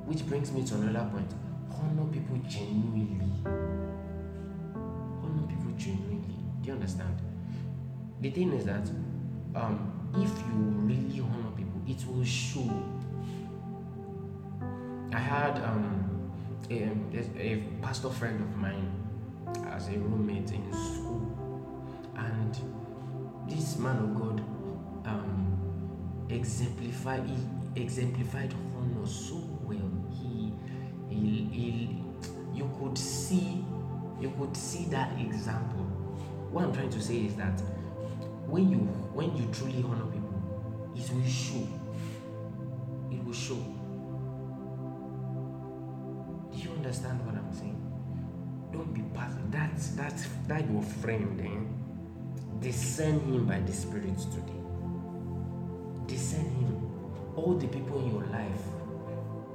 [0.05, 1.31] Which brings me to another point.
[1.71, 3.31] Honor people genuinely.
[3.45, 6.35] Honor people genuinely.
[6.61, 7.15] Do you understand?
[8.21, 8.87] The thing is that
[9.55, 12.69] um, if you really honor people, it will show.
[15.11, 16.31] I had um,
[16.69, 16.91] a,
[17.37, 18.91] a pastor friend of mine
[19.67, 21.35] as a roommate in school,
[22.15, 22.55] and
[23.49, 24.39] this man of God
[25.05, 29.91] um, exemplified he exemplified honor so well.
[30.11, 30.53] He,
[31.09, 32.03] he, he
[32.53, 33.63] you could see
[34.19, 35.85] you could see that example.
[36.51, 37.59] What I'm trying to say is that
[38.45, 38.77] when you
[39.13, 41.67] when you truly honor people, it will show.
[43.11, 43.78] It will show.
[46.89, 47.79] Understand what I'm saying?
[48.73, 49.51] Don't be passive.
[49.51, 52.59] That's that's that your friend, eh?
[52.59, 54.59] Discern him by the Spirit today.
[56.07, 56.89] Discern him.
[57.35, 58.63] All the people in your life.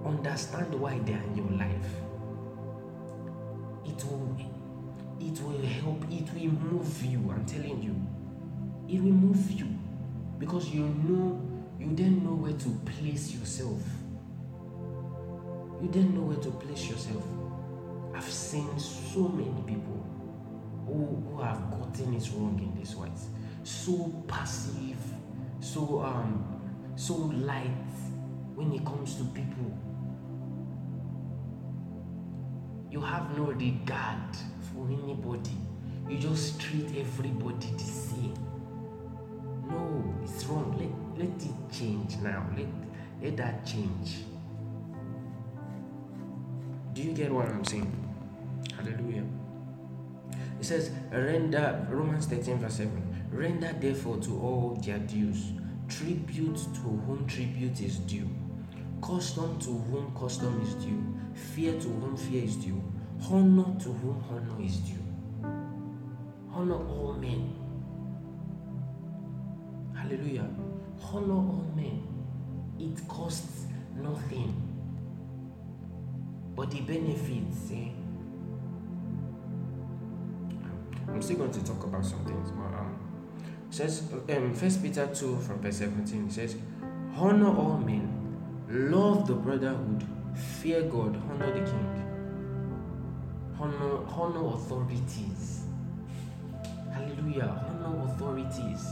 [0.07, 1.91] Understand why they are in your life.
[3.85, 4.37] It will
[5.19, 7.19] it will help, it will move you.
[7.35, 7.97] I'm telling you
[8.87, 9.67] it will move you
[10.39, 11.41] because you know
[11.81, 13.83] you then know where to place yourself
[15.85, 17.23] you then know where to place yourself
[18.15, 20.03] i've seen so many people
[20.87, 23.11] who, who have gotten it wrong in this way
[23.65, 24.97] so passive
[25.61, 26.63] so um
[26.97, 27.71] so light
[28.55, 29.77] when it comes to people
[32.91, 34.37] you have no regard
[34.73, 35.57] for anybody
[36.09, 38.35] you just treat everybody the same
[39.69, 40.77] no, it's wrong.
[40.79, 42.47] Let, let it change now.
[42.57, 42.67] Let,
[43.23, 44.17] let that change.
[46.95, 47.93] Do you get what I'm saying?
[48.77, 49.25] Hallelujah.
[50.59, 53.29] It says, render, Romans 13, verse 7.
[53.31, 55.53] Render therefore to all their dues,
[55.89, 58.29] tribute to whom tribute is due,
[59.03, 61.05] custom to whom custom is due,
[61.35, 62.83] fear to whom fear is due,
[63.29, 64.95] honor to whom honor is due.
[66.53, 67.65] Honor all men
[70.05, 70.47] Hallelujah.
[71.03, 72.03] Honor all men.
[72.79, 74.64] It costs nothing.
[76.57, 77.89] But the benefits, eh?
[81.09, 82.97] I'm still going to talk about some things, but um,
[83.71, 86.57] says um, First Peter two from verse seventeen says,
[87.17, 88.09] "Honor all men,
[88.69, 90.05] love the brotherhood,
[90.61, 92.05] fear God, honor the king,
[93.61, 95.67] honor honor authorities.
[96.93, 97.65] Hallelujah!
[97.69, 98.89] Honor authorities."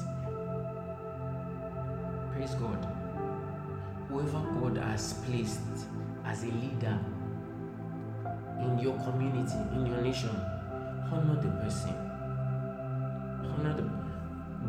[2.32, 2.88] Praise God.
[4.08, 5.60] Whoever God has placed
[6.24, 6.98] as a leader
[8.62, 10.30] in your community, in your nation,
[11.10, 11.94] honor the person.
[13.58, 14.02] Honor the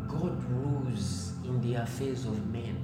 [0.08, 2.76] God rules in the affairs of men.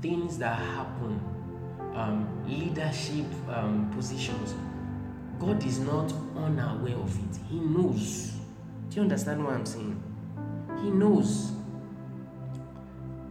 [0.00, 1.20] Things that happen,
[1.94, 4.54] um, leadership um, positions.
[5.38, 7.40] God is not unaware of it.
[7.48, 8.32] He knows.
[8.90, 10.02] Do you understand what I'm saying?
[10.82, 11.52] He knows.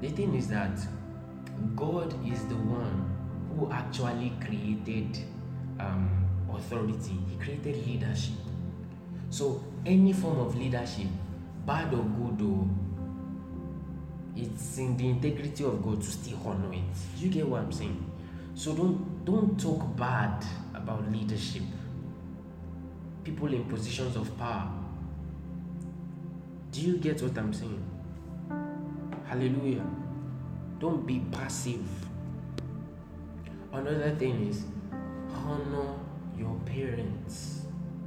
[0.01, 0.77] The thing is that
[1.75, 3.15] God is the one
[3.57, 5.17] who actually created
[5.79, 6.26] um,
[6.57, 8.35] authority, He created leadership.
[9.29, 11.07] So, any form of leadership,
[11.65, 12.67] bad or good, or
[14.37, 16.79] it's in the integrity of God to still honor it.
[17.17, 18.11] You get what I'm saying?
[18.53, 21.63] So don't don't talk bad about leadership.
[23.23, 24.71] People in positions of power.
[26.71, 27.83] Do you get what I'm saying?
[29.25, 29.85] Hallelujah.
[30.79, 31.85] Don't be passive.
[33.73, 34.63] Another thing is
[35.33, 35.95] honor
[36.37, 37.61] your parents.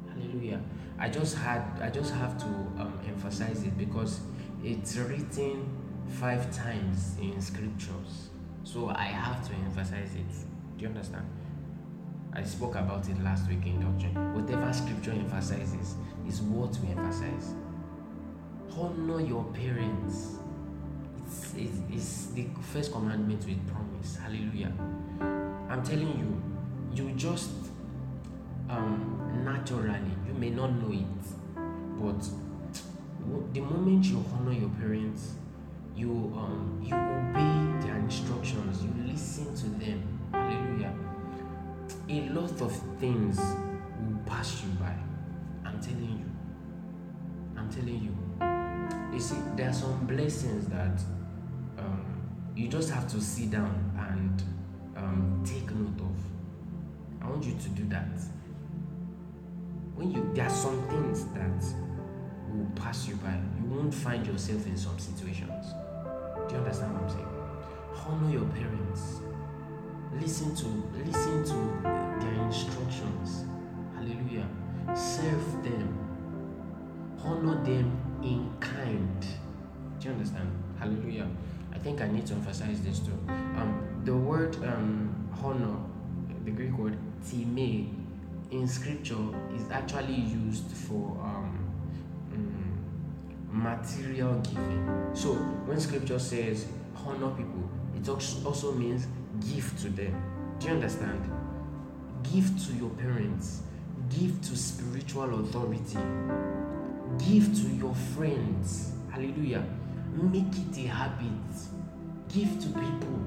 [0.09, 0.61] Hallelujah.
[0.99, 4.21] I just had I just have to um, emphasize it because
[4.63, 5.67] it's written
[6.09, 8.31] five times in scriptures.
[8.65, 10.31] So I have to emphasize it.
[10.77, 11.27] Do you understand?
[12.33, 14.35] I spoke about it last week in doctrine.
[14.35, 15.97] Whatever scripture emphasizes
[16.29, 17.55] is what we emphasize.
[18.79, 20.37] Honor your parents
[21.27, 21.55] It's
[21.93, 24.17] is the first commandment with promise.
[24.17, 24.73] Hallelujah.
[25.69, 26.43] I'm telling you,
[26.95, 27.51] you just
[28.71, 31.07] um, naturally, you may not know it,
[31.99, 32.23] but
[33.53, 35.35] the moment you honor your parents,
[35.97, 40.03] you um, you obey their instructions, you listen to them.
[40.33, 40.95] Hallelujah.
[42.09, 44.95] A lot of things will pass you by.
[45.65, 47.61] I'm telling you.
[47.61, 48.17] I'm telling you.
[49.13, 51.01] You see, there are some blessings that
[52.61, 54.43] you just have to sit down and
[54.97, 57.25] um, take note of.
[57.25, 58.09] I want you to do that.
[60.01, 61.63] When you there are some things that
[62.49, 63.39] will pass you by.
[63.61, 65.75] You won't find yourself in some situations.
[66.49, 67.29] Do you understand what I'm saying?
[68.09, 69.21] Honor your parents.
[70.19, 70.67] Listen to
[71.05, 71.83] listen to
[72.19, 73.45] their instructions.
[73.95, 74.49] Hallelujah.
[74.95, 75.99] Serve them.
[77.23, 77.93] Honor them
[78.23, 79.21] in kind.
[79.99, 80.51] Do you understand?
[80.79, 81.29] Hallelujah.
[81.75, 83.19] I think I need to emphasize this too.
[83.29, 85.77] Um, the word um, honor,
[86.47, 86.97] the Greek word
[87.31, 88.00] time,
[88.51, 89.17] in scripture
[89.55, 91.73] is actually used for um,
[92.33, 92.79] um,
[93.51, 95.11] material giving.
[95.15, 95.35] So
[95.67, 99.07] when scripture says honor people, it also means
[99.53, 100.15] give to them.
[100.59, 101.31] Do you understand?
[102.33, 103.63] Give to your parents,
[104.11, 105.99] give to spiritual authority,
[107.19, 108.93] give to your friends.
[109.11, 109.65] Hallelujah.
[110.13, 111.57] Make it a habit.
[112.29, 113.21] Give to people.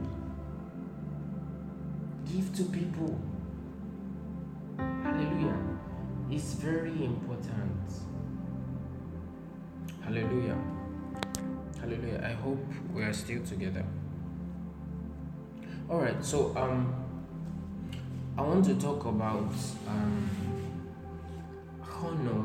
[2.32, 3.20] Give to people.
[5.24, 5.58] Hallelujah.
[6.30, 7.94] It's very important.
[10.02, 10.58] Hallelujah.
[11.80, 12.22] Hallelujah.
[12.26, 12.60] I hope
[12.94, 13.86] we are still together.
[15.90, 16.22] All right.
[16.26, 16.94] So um
[18.38, 19.54] I want to talk about
[19.88, 20.30] um
[21.82, 22.44] honor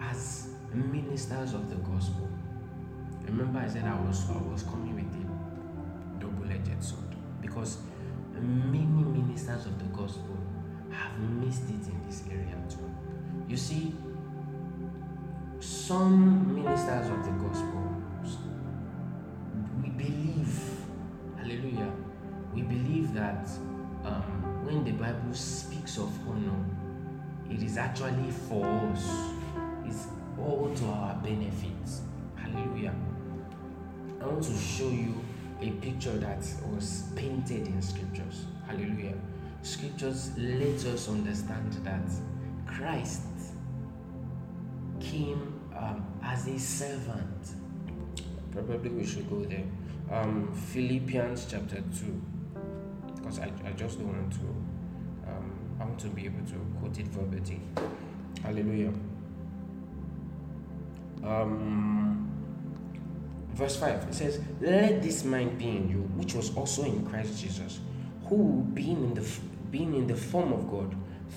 [0.00, 2.30] as ministers of the gospel.
[3.26, 7.76] Remember I said I was I was coming with a double-edged sword because
[8.40, 10.45] many ministers of the gospel
[10.90, 12.90] have missed it in this area too.
[13.48, 13.94] You see,
[15.60, 18.02] some ministers of the gospel,
[19.82, 20.60] we believe,
[21.36, 21.92] hallelujah,
[22.54, 23.48] we believe that
[24.04, 26.64] um, when the Bible speaks of honor,
[27.50, 29.08] it is actually for us,
[29.84, 30.08] it's
[30.38, 31.70] all to our benefit.
[32.34, 32.94] Hallelujah.
[34.20, 35.24] I want to show you
[35.60, 38.46] a picture that was painted in scriptures.
[38.66, 39.14] Hallelujah
[39.66, 42.08] scriptures let us understand that
[42.66, 43.22] Christ
[45.00, 47.50] came um, as a servant.
[48.52, 49.64] Probably we should go there.
[50.10, 52.22] Um, Philippians chapter 2.
[53.16, 56.98] Because I, I just don't want to, um, I want to be able to quote
[56.98, 57.60] it verbatim.
[58.44, 58.92] Hallelujah.
[61.24, 62.30] Um,
[63.54, 67.42] verse 5 it says, Let this mind be in you, which was also in Christ
[67.42, 67.80] Jesus,
[68.26, 69.26] who, being in the
[69.76, 70.94] being in the form of God,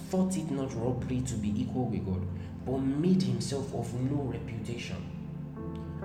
[0.10, 2.26] thought it not robbery to be equal with God,
[2.66, 4.96] but made himself of no reputation,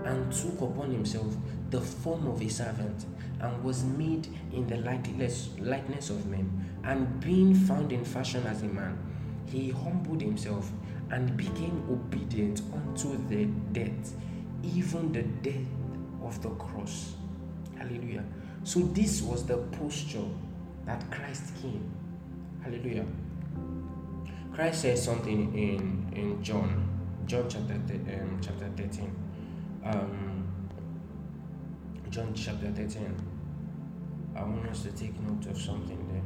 [0.05, 1.32] and took upon himself
[1.70, 3.07] the form of a servant,
[3.41, 6.51] and was made in the likeness, likeness of men.
[6.82, 8.99] And being found in fashion as a man,
[9.47, 10.70] he humbled himself
[11.11, 14.14] and became obedient unto the death,
[14.62, 15.66] even the death
[16.22, 17.14] of the cross.
[17.76, 18.24] Hallelujah.
[18.64, 20.24] So, this was the posture
[20.87, 21.91] that Christ came
[22.64, 23.04] Hallelujah.
[24.54, 26.88] Christ said something in, in John,
[27.26, 29.14] John chapter, um, chapter 13.
[29.84, 30.48] Um,
[32.08, 33.14] John chapter 13.
[34.34, 36.22] I want us to take note of something there.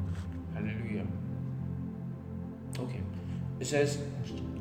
[0.54, 1.08] Hallelujah.
[2.78, 3.00] Okay.
[3.58, 3.98] It says,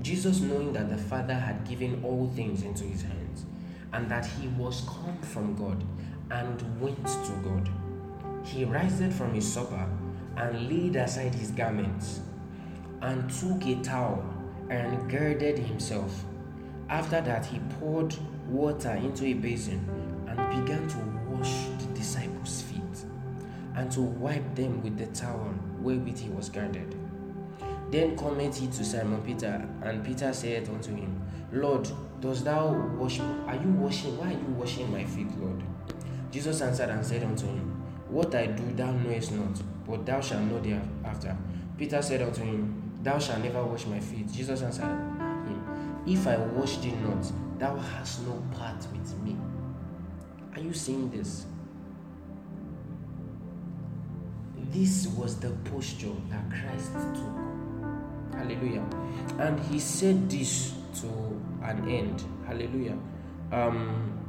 [0.02, 3.46] Jesus, knowing that the Father had given all things into his hands,
[3.94, 5.84] and that he was come from God
[6.32, 7.70] and went to God,
[8.44, 9.88] he rised from his supper
[10.38, 12.22] and laid aside his garments,
[13.02, 14.24] and took a towel
[14.70, 16.24] and girded himself.
[16.90, 18.16] After that, he poured
[18.48, 19.84] water into a basin
[20.28, 20.98] and began to
[21.30, 23.06] wash the disciples' feet
[23.76, 26.96] and to wipe them with the towel wherewith he was girded.
[27.92, 31.22] Then cometh he to Simon Peter, and Peter said unto him,
[31.52, 33.20] Lord, dost thou wash?
[33.20, 33.26] me?
[33.46, 34.18] Are you washing?
[34.18, 35.64] Why are you washing my feet, Lord?
[36.30, 40.42] Jesus answered and said unto him, What I do thou knowest not but thou shalt
[40.44, 41.36] know thereafter.
[41.78, 44.32] Peter said unto him, Thou shalt never wash my feet.
[44.32, 47.26] Jesus answered him, If I wash thee not,
[47.58, 49.38] thou hast no part with me.
[50.56, 51.46] Are you seeing this?
[54.72, 58.36] This was the posture that Christ took.
[58.38, 58.86] Hallelujah.
[59.40, 61.08] And he said this to
[61.64, 62.24] an end.
[62.46, 62.98] Hallelujah.
[63.52, 64.27] Um,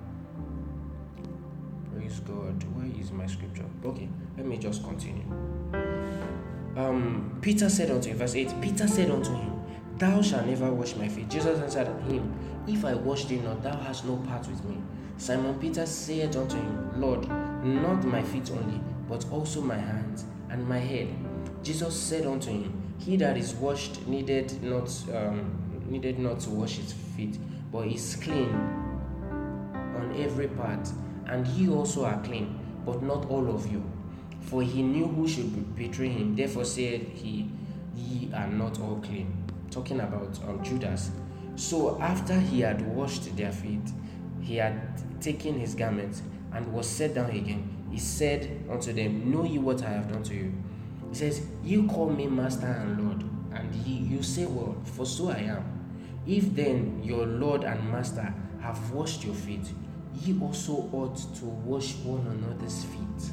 [1.98, 2.62] praise God.
[2.74, 3.64] Where is my scripture?
[3.84, 4.08] Okay.
[4.36, 5.24] Let me just continue.
[6.76, 9.60] Um, Peter said unto him, verse 8 Peter said unto him,
[9.96, 11.28] Thou shalt never wash my feet.
[11.28, 12.32] Jesus answered him,
[12.68, 14.80] If I wash thee not, thou hast no part with me.
[15.16, 17.28] Simon Peter said unto him, Lord,
[17.64, 21.08] not my feet only, but also my hands and my head.
[21.64, 26.76] Jesus said unto him, He that is washed needed not um, needed not to wash
[26.76, 27.38] his feet,
[27.72, 28.50] but is clean
[29.96, 30.88] on every part,
[31.28, 33.82] and ye also are clean, but not all of you.
[34.40, 36.34] For he knew who should betray him.
[36.34, 37.50] Therefore said he,
[37.94, 39.44] Ye are not all clean.
[39.70, 41.10] Talking about um, Judas.
[41.56, 43.82] So after he had washed their feet,
[44.40, 46.22] he had taken his garments
[46.54, 47.68] and was set down again.
[47.90, 50.52] He said unto them, Know ye what I have done to you?
[51.10, 55.30] He says, You call me master and Lord, and ye, you say, Well, for so
[55.30, 55.64] I am.
[56.26, 59.66] If then your Lord and master have washed your feet,
[60.24, 63.32] ye also ought to wash one another's feet.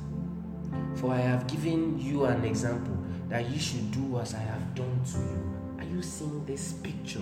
[0.96, 2.98] For I have given you an example
[3.30, 5.56] that you should do as I have done to you.
[5.80, 7.22] Are you seeing this picture?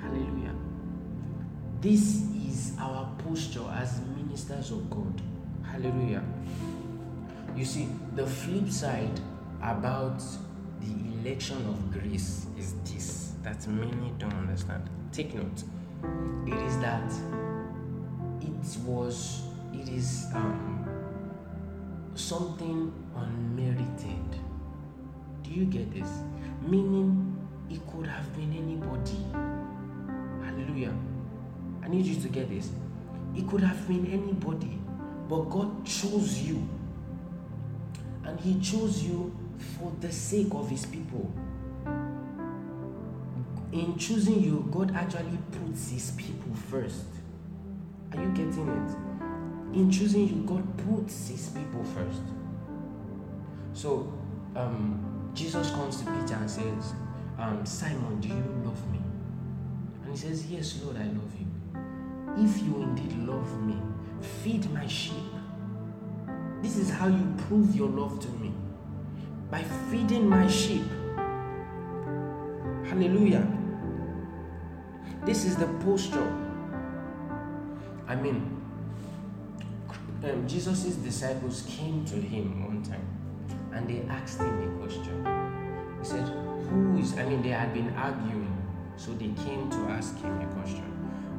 [0.00, 0.54] Hallelujah.
[1.80, 5.22] This is our posture as ministers of God.
[5.64, 6.24] Hallelujah.
[7.56, 9.20] You see, the flip side
[9.62, 10.22] about
[10.80, 14.88] the election of grace is this that many don't understand.
[15.12, 15.62] Take note.
[16.46, 17.12] It is that
[18.60, 19.42] it was,
[19.72, 20.86] it is um,
[22.14, 24.40] something unmerited.
[25.42, 26.08] Do you get this?
[26.62, 27.36] Meaning,
[27.70, 29.24] it could have been anybody.
[30.44, 30.94] Hallelujah.
[31.82, 32.70] I need you to get this.
[33.36, 34.78] It could have been anybody,
[35.28, 36.68] but God chose you.
[38.24, 39.34] And He chose you
[39.78, 41.32] for the sake of His people.
[43.72, 47.04] In choosing you, God actually puts His people first.
[48.12, 49.76] Are you getting it?
[49.76, 52.22] In choosing you, God puts His people first.
[53.74, 54.12] So,
[54.56, 56.94] um, Jesus comes to Peter and says,
[57.38, 58.98] um, Simon, do you love me?
[60.02, 61.46] And he says, Yes, Lord, I love you.
[62.44, 63.80] If you indeed love me,
[64.42, 65.14] feed my sheep.
[66.62, 68.52] This is how you prove your love to me
[69.50, 70.82] by feeding my sheep.
[72.84, 73.46] Hallelujah.
[75.24, 76.47] This is the posture.
[78.08, 78.58] I mean,
[80.24, 83.06] um, Jesus' disciples came to him one time
[83.74, 85.26] and they asked him a question.
[86.00, 86.26] He said,
[86.70, 88.50] Who is, I mean, they had been arguing,
[88.96, 90.90] so they came to ask him a question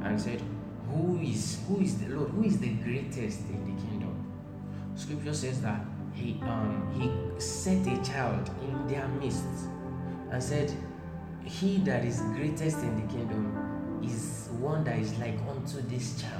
[0.03, 0.43] and said,
[0.91, 2.29] Who is, who is the Lord?
[2.29, 4.15] Who is the greatest in the kingdom?
[4.95, 9.43] Scripture says that he, um, he set a child in their midst
[10.29, 10.71] and said,
[11.43, 16.38] He that is greatest in the kingdom is one that is like unto this child.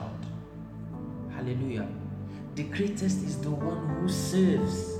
[1.40, 1.88] Hallelujah.
[2.56, 5.00] The greatest is the one who serves.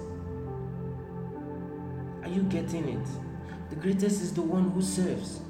[2.24, 3.08] Are you getting it?
[3.70, 5.42] The greatest is the one who serves.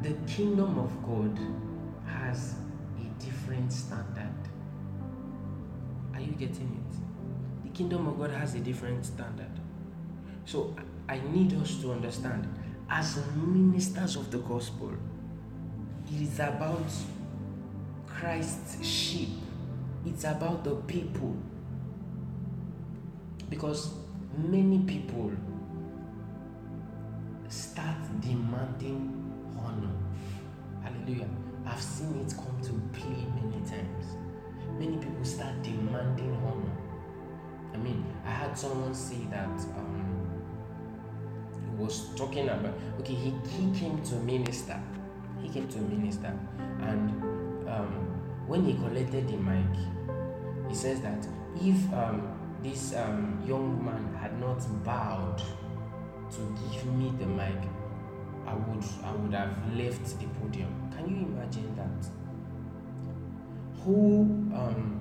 [0.00, 1.38] The kingdom of God
[2.04, 2.56] has
[2.98, 4.34] a different standard.
[6.12, 7.62] Are you getting it?
[7.62, 9.52] The kingdom of God has a different standard.
[10.46, 10.74] So
[11.08, 12.52] I need us to understand
[12.90, 14.90] as ministers of the gospel,
[16.12, 16.90] it is about
[18.22, 19.30] Christ's sheep,
[20.06, 21.36] it's about the people.
[23.50, 23.94] Because
[24.38, 25.32] many people
[27.48, 29.10] start demanding
[29.58, 29.90] honor.
[30.84, 31.28] Hallelujah.
[31.66, 34.14] I've seen it come to play many times.
[34.78, 36.76] Many people start demanding honor.
[37.74, 40.30] I mean, I had someone say that um,
[41.60, 44.80] he was talking about okay, he, he came to minister.
[45.42, 46.32] He came to minister,
[46.82, 47.10] and
[47.68, 48.01] um,
[48.52, 49.64] when he collected the mic,
[50.68, 51.26] he says that
[51.56, 55.38] if um, this um, young man had not bowed
[56.30, 57.56] to give me the mic,
[58.46, 60.68] I would I would have left the podium.
[60.94, 62.06] Can you imagine that?
[63.84, 64.20] Who
[64.54, 65.00] um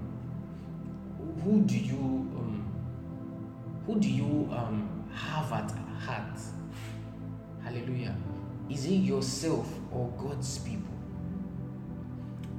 [1.43, 1.97] who do you
[2.39, 2.71] um
[3.85, 6.39] who do you um have at heart?
[7.61, 8.15] Hallelujah.
[8.69, 10.90] Is it yourself or God's people?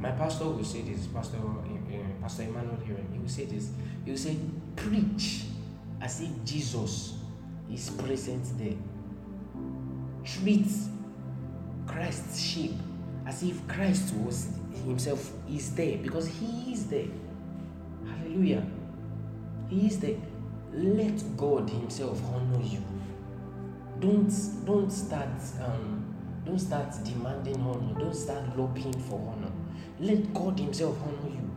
[0.02, 3.70] My pastor will say this, Pastor uh, Pastor Emmanuel here, he will say this.
[4.04, 4.36] He will say,
[4.74, 5.44] preach
[6.00, 7.18] as if Jesus
[7.72, 8.74] is present there.
[10.24, 10.66] Treat
[11.86, 12.72] Christ's sheep
[13.28, 14.48] as if Christ was
[14.84, 17.06] himself is there because he is there.
[18.04, 18.66] Hallelujah.
[19.68, 20.16] He is there.
[20.72, 22.82] Let God himself honor you.
[24.00, 24.32] Don't
[24.66, 25.28] don't start
[25.64, 26.12] um,
[26.44, 28.00] don't start demanding honor.
[28.00, 29.51] Don't start lobbying for honor.
[30.02, 31.48] Let God himself honor you.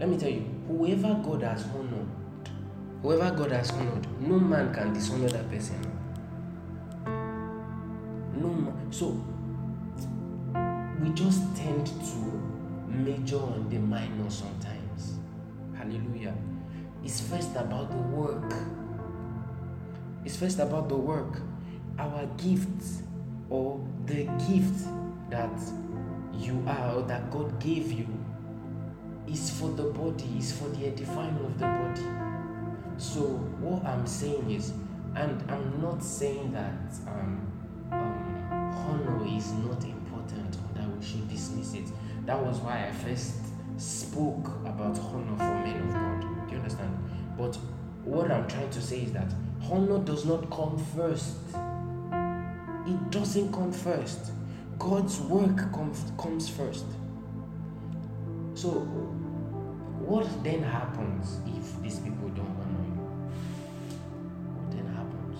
[0.00, 2.08] Let me tell you, whoever God has honored,
[3.02, 5.78] whoever God has honored, no man can dishonor that person.
[8.34, 8.90] No man.
[8.90, 9.22] So
[11.02, 15.18] we just tend to major on the minor sometimes.
[15.76, 16.34] Hallelujah.
[17.04, 18.54] It's first about the work.
[20.24, 21.42] It's first about the work.
[21.98, 23.02] Our gifts
[23.50, 24.86] or the gift
[25.28, 25.52] that
[26.38, 28.06] you are or that God gave you
[29.26, 32.02] is for the body, is for the edifying of the body.
[32.96, 33.22] So
[33.60, 34.72] what I'm saying is,
[35.14, 36.72] and I'm not saying that
[37.06, 37.46] um,
[37.92, 41.86] um, honor is not important or that we should dismiss it.
[42.26, 43.34] That was why I first
[43.76, 46.20] spoke about honor for men of God.
[46.46, 46.96] Do you understand?
[47.36, 47.56] But
[48.04, 49.32] what I'm trying to say is that
[49.70, 51.36] honor does not come first.
[52.86, 54.32] It doesn't come first.
[54.78, 56.86] God's work comes, comes first.
[58.54, 63.02] So, what then happens if these people don't honor you?
[64.54, 65.38] What then happens?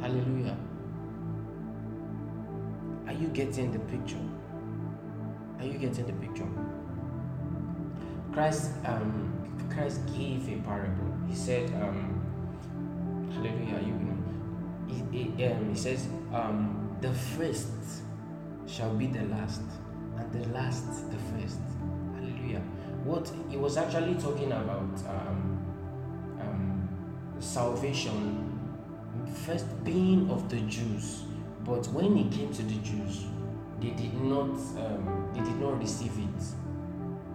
[0.00, 0.56] Hallelujah.
[3.06, 4.16] Are you getting the picture?
[5.58, 6.48] Are you getting the picture?
[8.32, 9.32] Christ, um,
[9.70, 11.12] Christ gave a parable.
[11.28, 12.20] He said, um,
[13.32, 13.80] Hallelujah.
[13.84, 14.16] You know,
[15.12, 17.68] he, he, um, he says, um, the first
[18.66, 19.62] shall be the last,
[20.16, 21.60] and the last the first.
[22.14, 22.62] Hallelujah.
[23.04, 25.60] What he was actually talking about um,
[26.40, 26.88] um,
[27.38, 28.58] salvation,
[29.46, 31.24] first being of the Jews,
[31.64, 33.24] but when he came to the Jews,
[33.80, 36.44] they did not um, they did not receive it.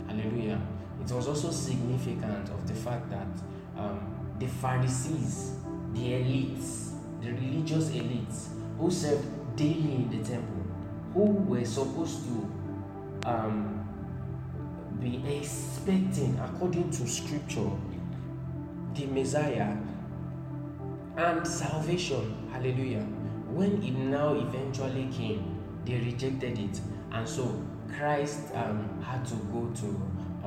[0.07, 0.59] Hallelujah.
[1.01, 3.27] It was also significant of the fact that
[3.77, 5.53] um, the Pharisees,
[5.93, 6.91] the elites,
[7.21, 8.47] the religious elites
[8.77, 9.25] who served
[9.59, 10.63] daily in the temple,
[11.13, 13.85] who were supposed to um,
[15.01, 17.69] be expecting, according to scripture,
[18.95, 19.75] the Messiah
[21.17, 22.47] and salvation.
[22.53, 23.05] Hallelujah.
[23.51, 26.79] When it now eventually came, they rejected it,
[27.11, 27.61] and so
[27.97, 29.87] Christ um, had to go to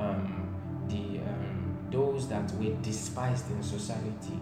[0.01, 0.55] um,
[0.87, 4.39] the um, those that were despised in society,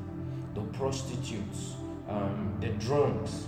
[0.53, 1.74] the prostitutes,
[2.07, 3.47] um, the drunks,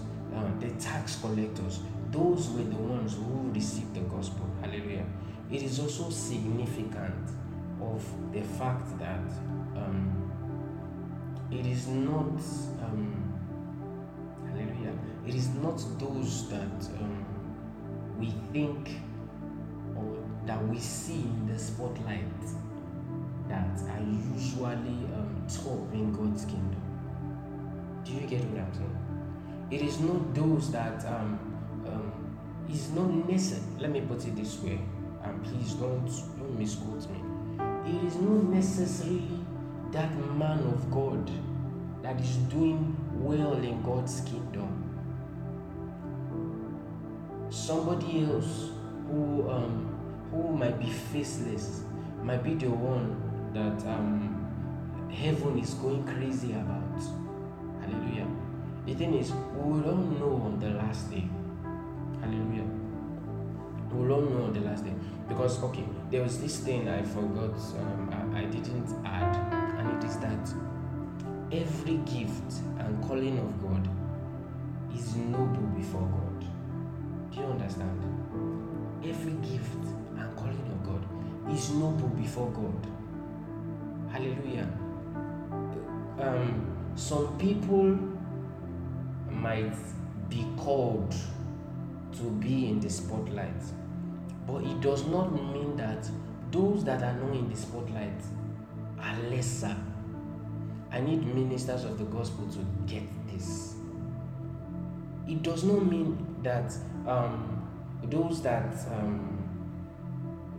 [0.59, 1.79] the tax collectors.
[2.11, 4.47] Those were the ones who received the gospel.
[4.61, 5.05] Hallelujah.
[5.51, 7.29] It is also significant
[7.81, 9.27] of the fact that
[9.75, 10.31] um,
[11.51, 12.39] it is not
[12.81, 13.33] um,
[14.47, 14.93] hallelujah
[15.27, 17.25] it is not those that um,
[18.19, 18.99] we think
[19.95, 22.23] or that we see in the spotlight
[23.47, 26.81] that are usually um, top in God's kingdom.
[28.03, 29.02] Do you get what I'm saying?
[29.73, 31.39] It is not those that um,
[31.87, 32.37] um,
[32.69, 33.63] is not necessary.
[33.79, 34.79] Let me put it this way,
[35.23, 36.05] and please don't
[36.37, 37.19] don't misquote me.
[37.87, 39.39] It is not necessarily
[39.91, 41.27] that man of God
[42.03, 44.69] that is doing well in God's kingdom.
[47.49, 48.69] Somebody else
[49.07, 49.89] who um,
[50.29, 51.81] who might be faceless
[52.21, 53.17] might be the one
[53.55, 57.01] that um, heaven is going crazy about.
[57.81, 58.27] Hallelujah.
[58.85, 61.27] The thing is, we will all know on the last day.
[62.19, 62.65] Hallelujah.
[63.91, 64.93] We will all know on the last day.
[65.27, 69.35] Because, okay, there was this thing I forgot, um, I, I didn't add,
[69.79, 70.53] and it is that
[71.51, 73.87] every gift and calling of God
[74.93, 76.45] is noble before God.
[77.31, 78.01] Do you understand?
[79.03, 79.83] Every gift
[80.17, 82.87] and calling of God is noble before God.
[84.11, 84.67] Hallelujah.
[86.19, 87.97] Um, some people
[89.43, 89.75] might
[90.29, 91.13] be called
[92.13, 93.61] to be in the spotlight,
[94.47, 96.09] but it does not mean that
[96.51, 98.21] those that are not in the spotlight
[98.99, 99.75] are lesser.
[100.91, 103.75] I need ministers of the gospel to get this.
[105.27, 106.73] It does not mean that
[107.05, 107.67] um,
[108.03, 109.39] those that um,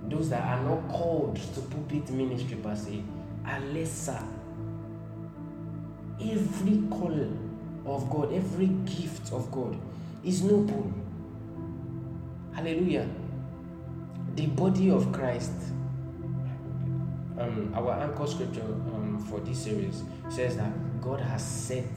[0.08, 3.02] those that are not called to pulpit ministry per se
[3.46, 4.22] are lesser.
[6.20, 7.43] Every call
[7.86, 9.78] of God, every gift of God
[10.24, 10.92] is noble.
[12.54, 13.08] Hallelujah.
[14.34, 15.52] The body of Christ.
[17.38, 21.88] Um, our anchor scripture um, for this series says that God has set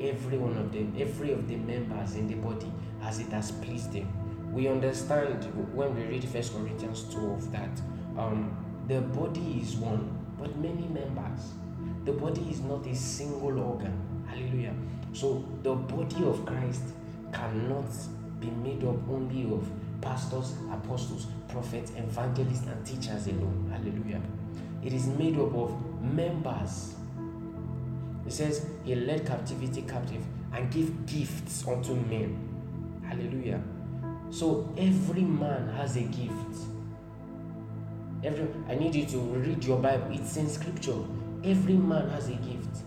[0.00, 2.70] every one of them, every of the members in the body
[3.02, 4.08] as it has pleased Him.
[4.52, 7.80] We understand when we read First Corinthians 12 that
[8.18, 8.56] um,
[8.88, 11.52] the body is one, but many members.
[12.04, 14.11] The body is not a single organ.
[14.32, 14.74] Hallelujah.
[15.12, 16.82] So the body of Christ
[17.32, 17.90] cannot
[18.40, 19.68] be made up only of
[20.00, 23.70] pastors, apostles, prophets, evangelists, and teachers alone.
[23.70, 24.22] Hallelujah.
[24.82, 26.94] It is made up of members.
[28.26, 30.24] It says he led captivity captive
[30.54, 32.38] and gave gifts unto men.
[33.06, 33.62] Hallelujah.
[34.30, 36.56] So every man has a gift.
[38.24, 40.06] Every I need you to read your Bible.
[40.10, 40.96] It's in scripture.
[41.44, 42.82] Every man has a gift.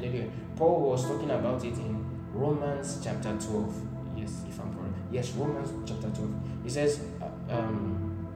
[0.00, 0.30] Hallelujah.
[0.56, 3.82] Paul was talking about it in Romans chapter 12.
[4.16, 4.94] Yes, if I'm correct.
[5.12, 6.34] Yes, Romans chapter 12.
[6.64, 8.26] He says, uh, um,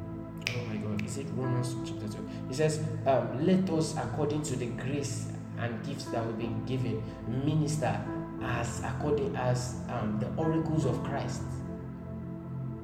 [0.51, 2.31] oh my God, is it Romans chapter 12?
[2.49, 7.03] He says, um, let us, according to the grace and gifts that we've been given,
[7.27, 7.99] minister
[8.43, 11.41] as according as um, the oracles of Christ.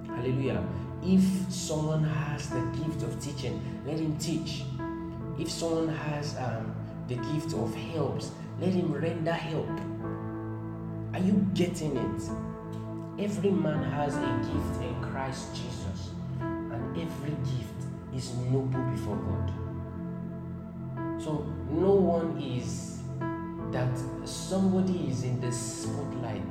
[0.07, 0.67] Hallelujah.
[1.03, 4.63] If someone has the gift of teaching, let him teach.
[5.39, 6.75] If someone has um,
[7.09, 9.81] the gift of helps, let him render help.
[11.15, 12.23] Are you getting it?
[13.19, 17.81] Every man has a gift in Christ Jesus, and every gift
[18.15, 19.53] is noble before God.
[21.23, 23.03] So, no one is
[23.73, 26.43] that somebody is in the spotlight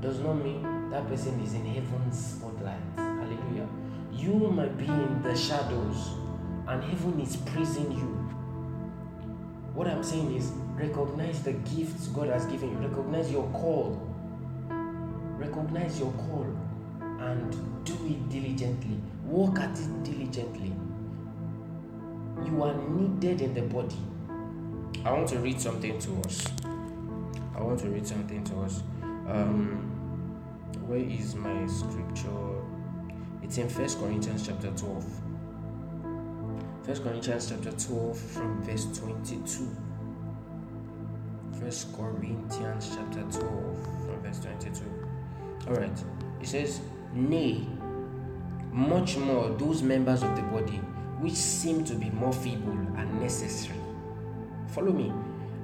[0.00, 2.80] does not mean that person is in heaven's spotlight.
[2.96, 3.68] Hallelujah.
[4.12, 6.10] You might be in the shadows,
[6.66, 8.27] and heaven is praising you.
[9.78, 14.02] What I'm saying is, recognize the gifts God has given you, recognize your call,
[15.38, 16.48] recognize your call,
[17.00, 18.98] and do it diligently.
[19.24, 20.72] Work at it diligently.
[22.44, 23.94] You are needed in the body.
[25.04, 26.44] I want to read something to us.
[27.54, 28.82] I want to read something to us.
[29.28, 29.78] Um,
[30.88, 32.64] where is my scripture?
[33.44, 35.27] It's in First Corinthians chapter 12.
[36.88, 39.76] First Corinthians chapter 12 from verse 22.
[41.60, 44.84] First Corinthians chapter 12 from verse 22.
[45.68, 46.04] Alright.
[46.40, 46.80] It says,
[47.12, 47.66] Nay,
[48.72, 50.80] much more those members of the body
[51.20, 53.78] which seem to be more feeble are necessary.
[54.68, 55.12] Follow me.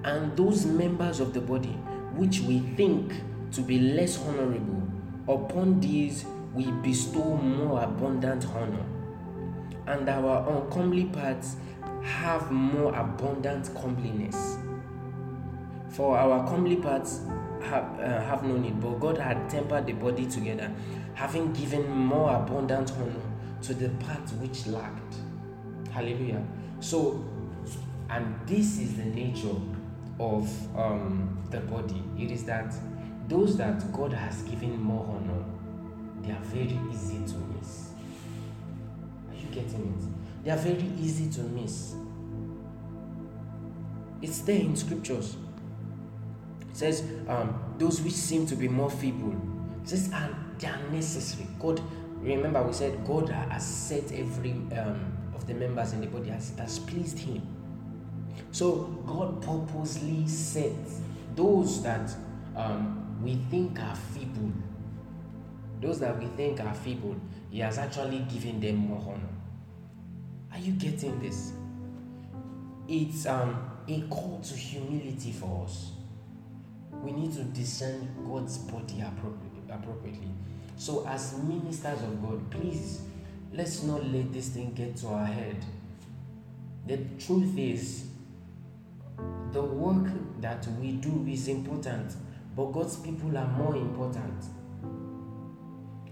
[0.04, 1.72] And those members of the body
[2.16, 3.14] which we think
[3.52, 4.82] to be less honorable,
[5.26, 8.84] upon these we bestow more abundant honor.
[9.86, 11.56] And our uncomely parts
[12.02, 14.56] have more abundant comeliness.
[15.90, 17.20] For our comely parts
[17.62, 20.70] have, uh, have no need, but God had tempered the body together,
[21.14, 23.22] having given more abundant honor
[23.62, 25.14] to the part which lacked.
[25.90, 26.42] Hallelujah.
[26.80, 27.24] So,
[28.10, 29.54] and this is the nature
[30.20, 32.02] of um, the body.
[32.18, 32.74] It is that
[33.28, 35.44] those that God has given more honor,
[36.22, 37.53] they are very easy to
[39.54, 40.44] getting it?
[40.44, 41.94] They are very easy to miss.
[44.20, 45.36] It's there in scriptures.
[46.70, 49.34] It says, um, those which seem to be more feeble.
[49.82, 51.46] It says, and they are necessary.
[51.60, 51.80] God,
[52.18, 56.50] remember, we said God has set every um, of the members in the body as
[56.50, 57.46] it has pleased Him.
[58.50, 60.72] So God purposely set
[61.36, 62.14] those that
[62.56, 64.52] um, we think are feeble,
[65.80, 67.16] those that we think are feeble,
[67.50, 69.33] He has actually given them more honor.
[70.54, 71.52] Are you getting this?
[72.86, 75.90] It's um, a call to humility for us.
[76.92, 80.30] We need to discern God's body appropriately.
[80.76, 83.02] So, as ministers of God, please
[83.52, 85.56] let's not let this thing get to our head.
[86.86, 88.06] The truth is,
[89.52, 92.12] the work that we do is important,
[92.54, 94.44] but God's people are more important.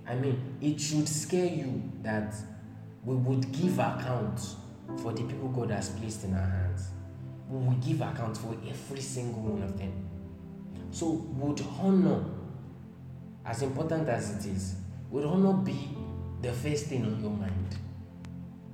[0.07, 2.35] I mean, it should scare you that
[3.05, 4.41] we would give account
[4.99, 6.91] for the people God has placed in our hands.
[7.49, 10.09] We will give account for every single one of them.
[10.91, 12.25] So, would honor,
[13.45, 14.77] as important as it is,
[15.11, 15.89] would honor be
[16.41, 17.77] the first thing on your mind?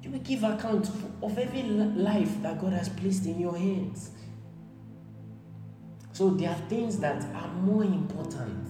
[0.03, 0.91] You will give account
[1.23, 4.11] of every life that God has placed in your hands.
[6.13, 8.69] So, there are things that are more important.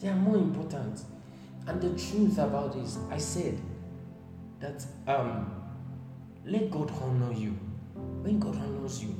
[0.00, 1.00] They are more important.
[1.66, 3.58] And the truth about this, I said
[4.60, 5.62] that um,
[6.44, 7.50] let God honor you.
[8.22, 9.14] When God honors you,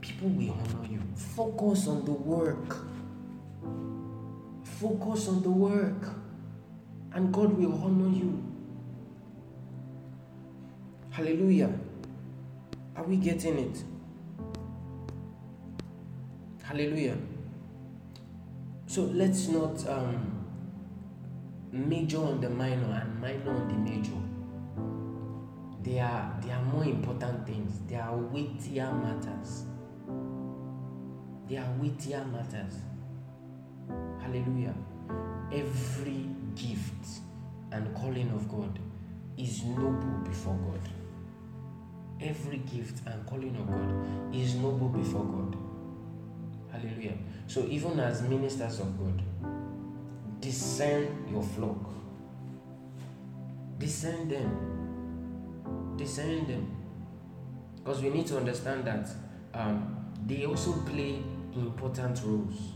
[0.00, 1.02] people will honor you.
[1.16, 2.76] Focus on the work.
[4.62, 6.08] Focus on the work.
[7.12, 8.44] And God will honor you.
[11.10, 11.72] Hallelujah.
[12.94, 13.82] Are we getting it?
[16.62, 17.16] Hallelujah.
[18.86, 20.37] So let's not um,
[21.72, 24.12] major on the minor and minor on the major.
[25.82, 27.80] They are, they are more important things.
[27.86, 29.64] They are weightier matters.
[31.48, 32.74] They are weightier matters.
[34.20, 34.74] Hallelujah.
[35.52, 37.20] Every gift
[37.72, 38.78] and calling of God
[39.36, 40.80] is noble before God.
[42.20, 45.56] Every gift and calling of God is noble before God.
[46.70, 47.16] Hallelujah.
[47.46, 49.22] So, even as ministers of God,
[50.40, 51.90] discern your flock,
[53.78, 56.74] discern them, discern them.
[57.76, 59.08] Because we need to understand that
[59.54, 61.22] um, they also play
[61.54, 62.72] important roles.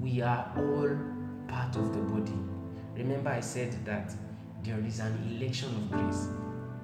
[0.00, 0.90] We are all
[1.48, 2.38] part of the body.
[2.96, 4.12] Remember, I said that
[4.62, 6.28] there is an election of grace.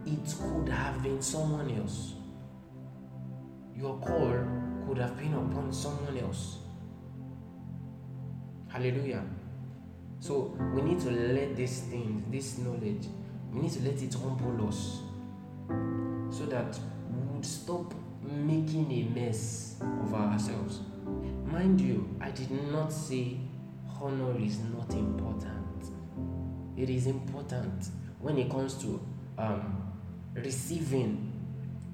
[0.07, 2.15] It could have been someone else.
[3.77, 4.45] Your call
[4.87, 6.59] could have been upon someone else.
[8.69, 9.25] Hallelujah.
[10.21, 13.07] So we need to let these things, this knowledge,
[13.51, 15.01] we need to let it humble us
[16.31, 16.79] so that
[17.11, 20.81] we would stop making a mess of ourselves.
[21.47, 23.39] Mind you, I did not say
[24.01, 25.91] honor is not important.
[26.77, 27.89] It is important
[28.21, 29.01] when it comes to
[29.39, 29.91] um,
[30.35, 31.33] receiving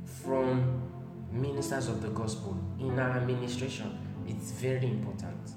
[0.05, 0.83] from
[1.31, 3.99] ministers of the gospel in our administration.
[4.27, 5.53] It's very important.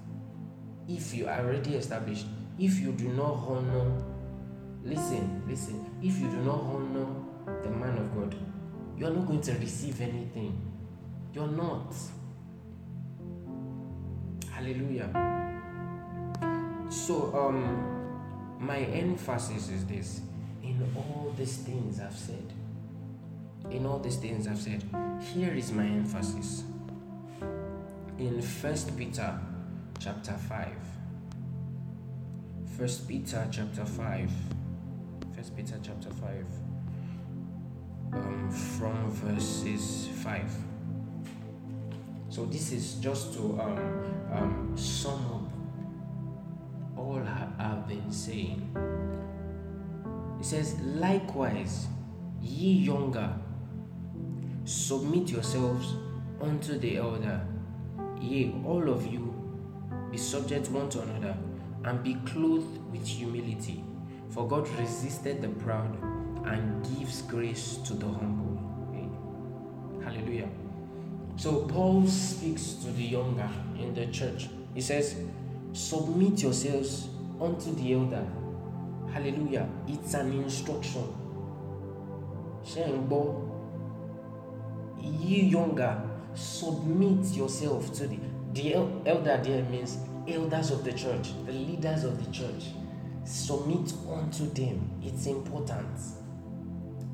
[0.88, 2.26] If you are already established,
[2.60, 4.04] if you do not honor,
[4.84, 7.08] listen, listen, if you do not honor
[7.64, 8.36] the man of God,
[8.98, 10.62] you are not going to receive anything.
[11.34, 11.96] You're not.
[14.52, 15.10] Hallelujah.
[16.90, 20.22] So, um, my emphasis is this
[20.62, 22.54] in all these things I've said.
[23.72, 24.84] In all these things I've said,
[25.34, 26.64] here is my emphasis.
[28.18, 29.40] In First Peter
[30.00, 30.89] chapter 5.
[32.80, 34.32] First Peter chapter 5.
[35.36, 36.46] First Peter chapter 5.
[38.14, 40.50] Um, from verses 5.
[42.30, 45.52] So this is just to um, um, sum
[46.96, 47.22] up all
[47.60, 48.74] I've been saying.
[50.40, 51.88] It says, likewise,
[52.42, 53.30] ye younger,
[54.64, 55.96] submit yourselves
[56.40, 57.46] unto the elder.
[58.22, 59.36] Yea, all of you,
[60.10, 61.36] be subject one to another,
[61.86, 63.84] and be clothed with humility.
[64.30, 65.98] For God resisted the proud
[66.46, 68.50] and gives grace to the humble.
[70.04, 70.50] Hallelujah.
[71.36, 74.50] So Paul speaks to the younger in the church.
[74.74, 75.16] He says,
[75.74, 77.10] Submit yourselves
[77.40, 78.26] unto the elder.
[79.14, 79.68] Hallelujah.
[79.88, 81.14] It's an instruction.
[82.66, 83.46] Shengbo.
[85.00, 86.02] Ye younger,
[86.34, 88.18] submit yourself to the
[88.54, 89.98] the elder there means
[90.34, 92.66] elders of the church, the leaders of the church.
[93.26, 94.90] Submit unto them.
[95.04, 95.88] It's important.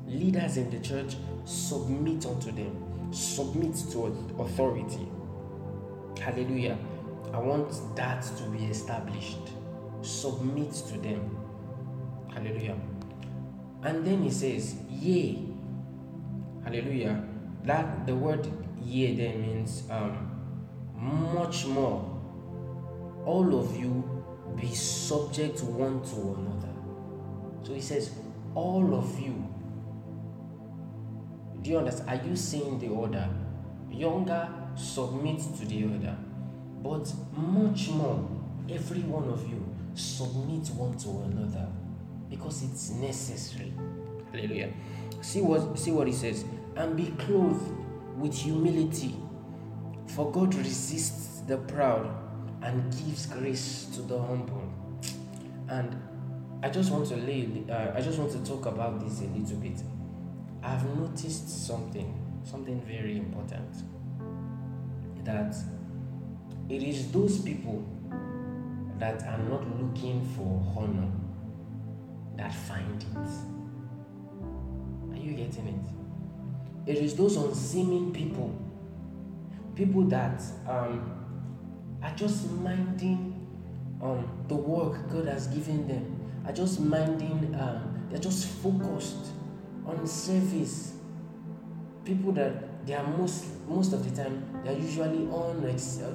[0.06, 4.06] Leaders in the church, submit unto them submit to
[4.38, 5.08] authority.
[6.20, 6.78] Hallelujah.
[7.32, 9.38] I want that to be established.
[10.02, 11.36] Submit to them.
[12.32, 12.76] Hallelujah.
[13.82, 15.38] And then he says, Yea.
[16.64, 17.24] Hallelujah.
[17.64, 18.48] That the word
[18.82, 20.30] yea there means um,
[20.96, 22.15] much more.
[23.26, 24.24] All of you
[24.56, 26.72] be subject one to another.
[27.64, 28.12] So he says,
[28.54, 29.46] All of you
[31.66, 32.08] do you understand?
[32.08, 33.28] Are you seeing the order?
[33.90, 36.16] Younger submit to the elder,
[36.80, 38.28] but much more,
[38.70, 41.66] every one of you submit one to another
[42.30, 43.72] because it's necessary.
[44.30, 44.72] Hallelujah.
[45.22, 46.44] See what see what he says.
[46.76, 47.72] And be clothed
[48.16, 49.16] with humility,
[50.14, 52.06] for God resists the proud
[52.66, 54.72] and gives grace to the humble.
[55.68, 55.96] And
[56.64, 57.48] I just want to lay.
[57.70, 59.82] Uh, I just want to talk about this a little bit.
[60.62, 63.72] I've noticed something, something very important.
[65.24, 65.54] That
[66.68, 67.84] it is those people
[68.98, 71.08] that are not looking for honor
[72.36, 73.28] that find it.
[75.12, 76.90] Are you getting it?
[76.90, 78.52] It is those unseeming people,
[79.76, 81.25] people that um,
[82.02, 83.32] are just minding
[84.02, 89.32] um, the work God has given them, are just minding, um, they're just focused
[89.86, 90.94] on service.
[92.04, 95.60] People that they are most most of the time they are usually on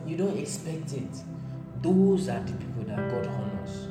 [0.07, 1.09] you don't expect it.
[1.81, 3.87] Those are the people that god honors.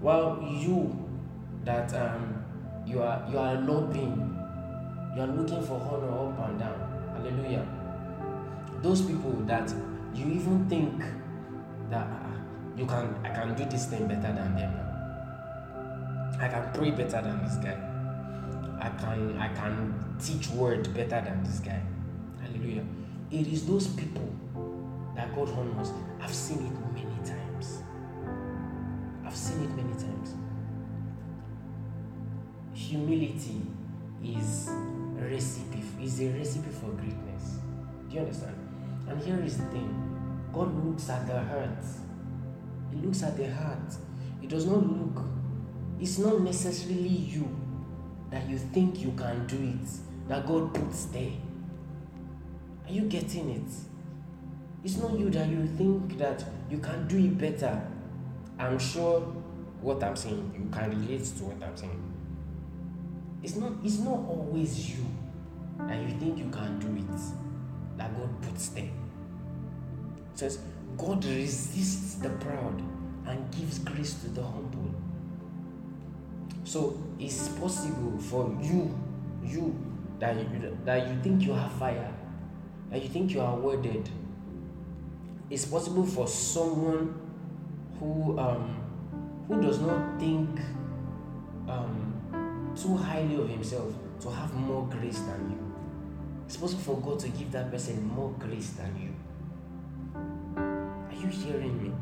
[0.00, 1.04] While you
[1.64, 2.44] that um
[2.86, 4.36] you are you are lobbying
[5.16, 7.12] you are looking for honor up and down.
[7.16, 7.66] Hallelujah.
[8.82, 9.74] Those people that
[10.16, 11.02] you even think
[11.90, 12.08] that
[12.76, 14.74] you can i can do this thing better than them
[16.40, 17.76] i can pray better than this guy
[18.80, 21.82] I can I can teach word better than this guy.
[22.40, 22.84] Hallelujah.
[23.30, 24.32] It is those people
[25.14, 25.92] that God honors.
[26.20, 27.82] I've seen it many times.
[29.24, 30.34] I've seen it many times.
[32.74, 33.62] Humility
[34.22, 34.70] is
[35.18, 37.58] recipe, is a recipe for greatness.
[38.08, 38.65] Do you understand?
[39.08, 40.48] And here is the thing.
[40.52, 41.84] God looks at the heart.
[42.92, 43.94] He looks at the heart.
[44.40, 45.24] He does not look,
[46.00, 47.48] it's not necessarily you
[48.30, 49.88] that you think you can do it,
[50.28, 51.32] that God puts there.
[52.86, 53.72] Are you getting it?
[54.84, 57.86] It's not you that you think that you can do it better.
[58.58, 59.20] I'm sure
[59.80, 62.02] what I'm saying, you can relate to what I'm saying.
[63.42, 65.04] It's not it's not always you
[65.78, 67.20] that you think you can do it,
[67.96, 68.84] that God puts there.
[68.84, 70.58] It says,
[70.96, 72.82] God resists the proud
[73.26, 74.94] and gives grace to the humble.
[76.64, 78.98] So it's possible for you,
[79.44, 79.74] you
[80.18, 82.12] that you that you think you have fire,
[82.90, 84.08] that you think you are worded.
[85.48, 87.14] It's possible for someone
[88.00, 88.82] who um
[89.48, 90.48] who does not think
[91.68, 95.55] um too highly of himself to have more grace than you.
[96.46, 99.14] It's possible for God to give that person more grace than you.
[100.56, 101.92] Are you hearing me?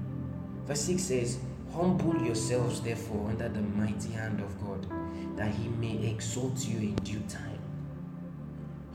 [0.67, 1.39] Verse 6 says,
[1.73, 4.87] Humble yourselves, therefore, under the mighty hand of God,
[5.37, 7.59] that he may exalt you in due time.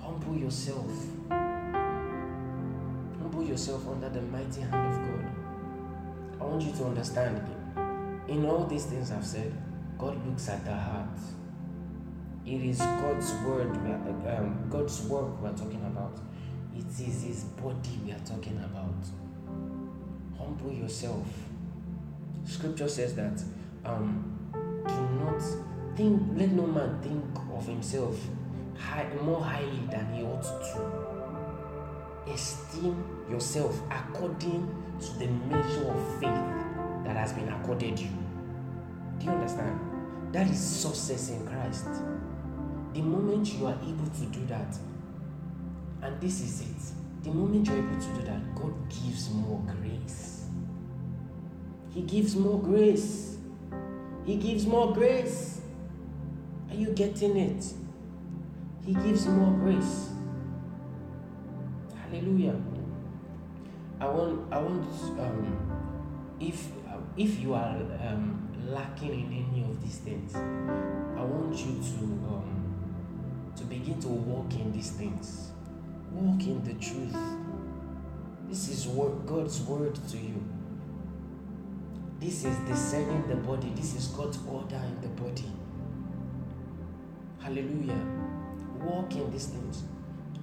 [0.02, 0.92] Humble yourself.
[3.20, 5.32] Humble yourself under the mighty hand of God.
[6.42, 7.42] I want you to understand
[8.30, 9.52] in all these things I've said,
[9.98, 11.18] God looks at the heart.
[12.50, 16.18] It is God's word, um, God's work we're talking about.
[16.76, 18.96] It is His body we are talking about.
[20.36, 21.28] Humble yourself.
[22.46, 23.40] Scripture says that
[23.86, 24.36] um,
[24.88, 25.44] do not
[25.96, 27.24] think, let no man think
[27.56, 28.20] of himself
[28.76, 32.32] high, more highly than he ought to.
[32.34, 34.68] Esteem yourself according
[35.00, 38.10] to the measure of faith that has been accorded you.
[39.20, 39.80] Do you understand?
[40.32, 41.86] That is success in Christ.
[42.94, 44.78] The moment you are able to do that,
[46.02, 50.46] and this is it, the moment you're able to do that, God gives more grace.
[51.94, 53.38] He gives more grace.
[54.26, 55.62] He gives more grace.
[56.70, 57.66] Are you getting it?
[58.86, 60.10] He gives more grace.
[61.96, 62.56] Hallelujah.
[64.00, 64.86] I want, I want,
[65.20, 66.70] um, if
[67.18, 67.76] if you are
[68.08, 72.49] um, lacking in any of these things, I want you to um, to
[73.70, 75.52] begin to walk in these things.
[76.12, 77.16] Walk in the truth.
[78.50, 80.44] This is what God's word to you.
[82.20, 83.72] This is discerning the body.
[83.76, 85.52] This is God's order in the body.
[87.40, 88.02] Hallelujah.
[88.82, 89.84] Walk in these things.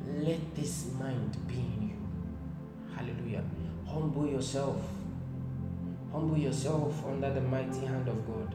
[0.07, 2.95] Let this mind be in you.
[2.95, 3.43] Hallelujah.
[3.87, 4.81] Humble yourself.
[6.13, 8.55] Humble yourself under the mighty hand of God.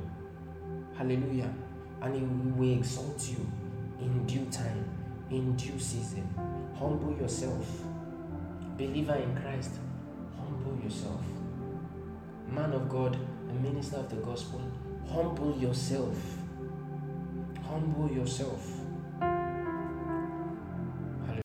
[0.98, 1.54] Hallelujah.
[2.02, 3.46] And He will exalt you
[4.02, 4.84] in due time,
[5.30, 6.28] in due season.
[6.78, 7.66] Humble yourself.
[8.78, 9.72] Believer in Christ,
[10.38, 11.22] humble yourself.
[12.48, 13.16] Man of God,
[13.50, 14.62] a minister of the gospel,
[15.08, 16.18] humble yourself.
[17.64, 18.81] Humble yourself.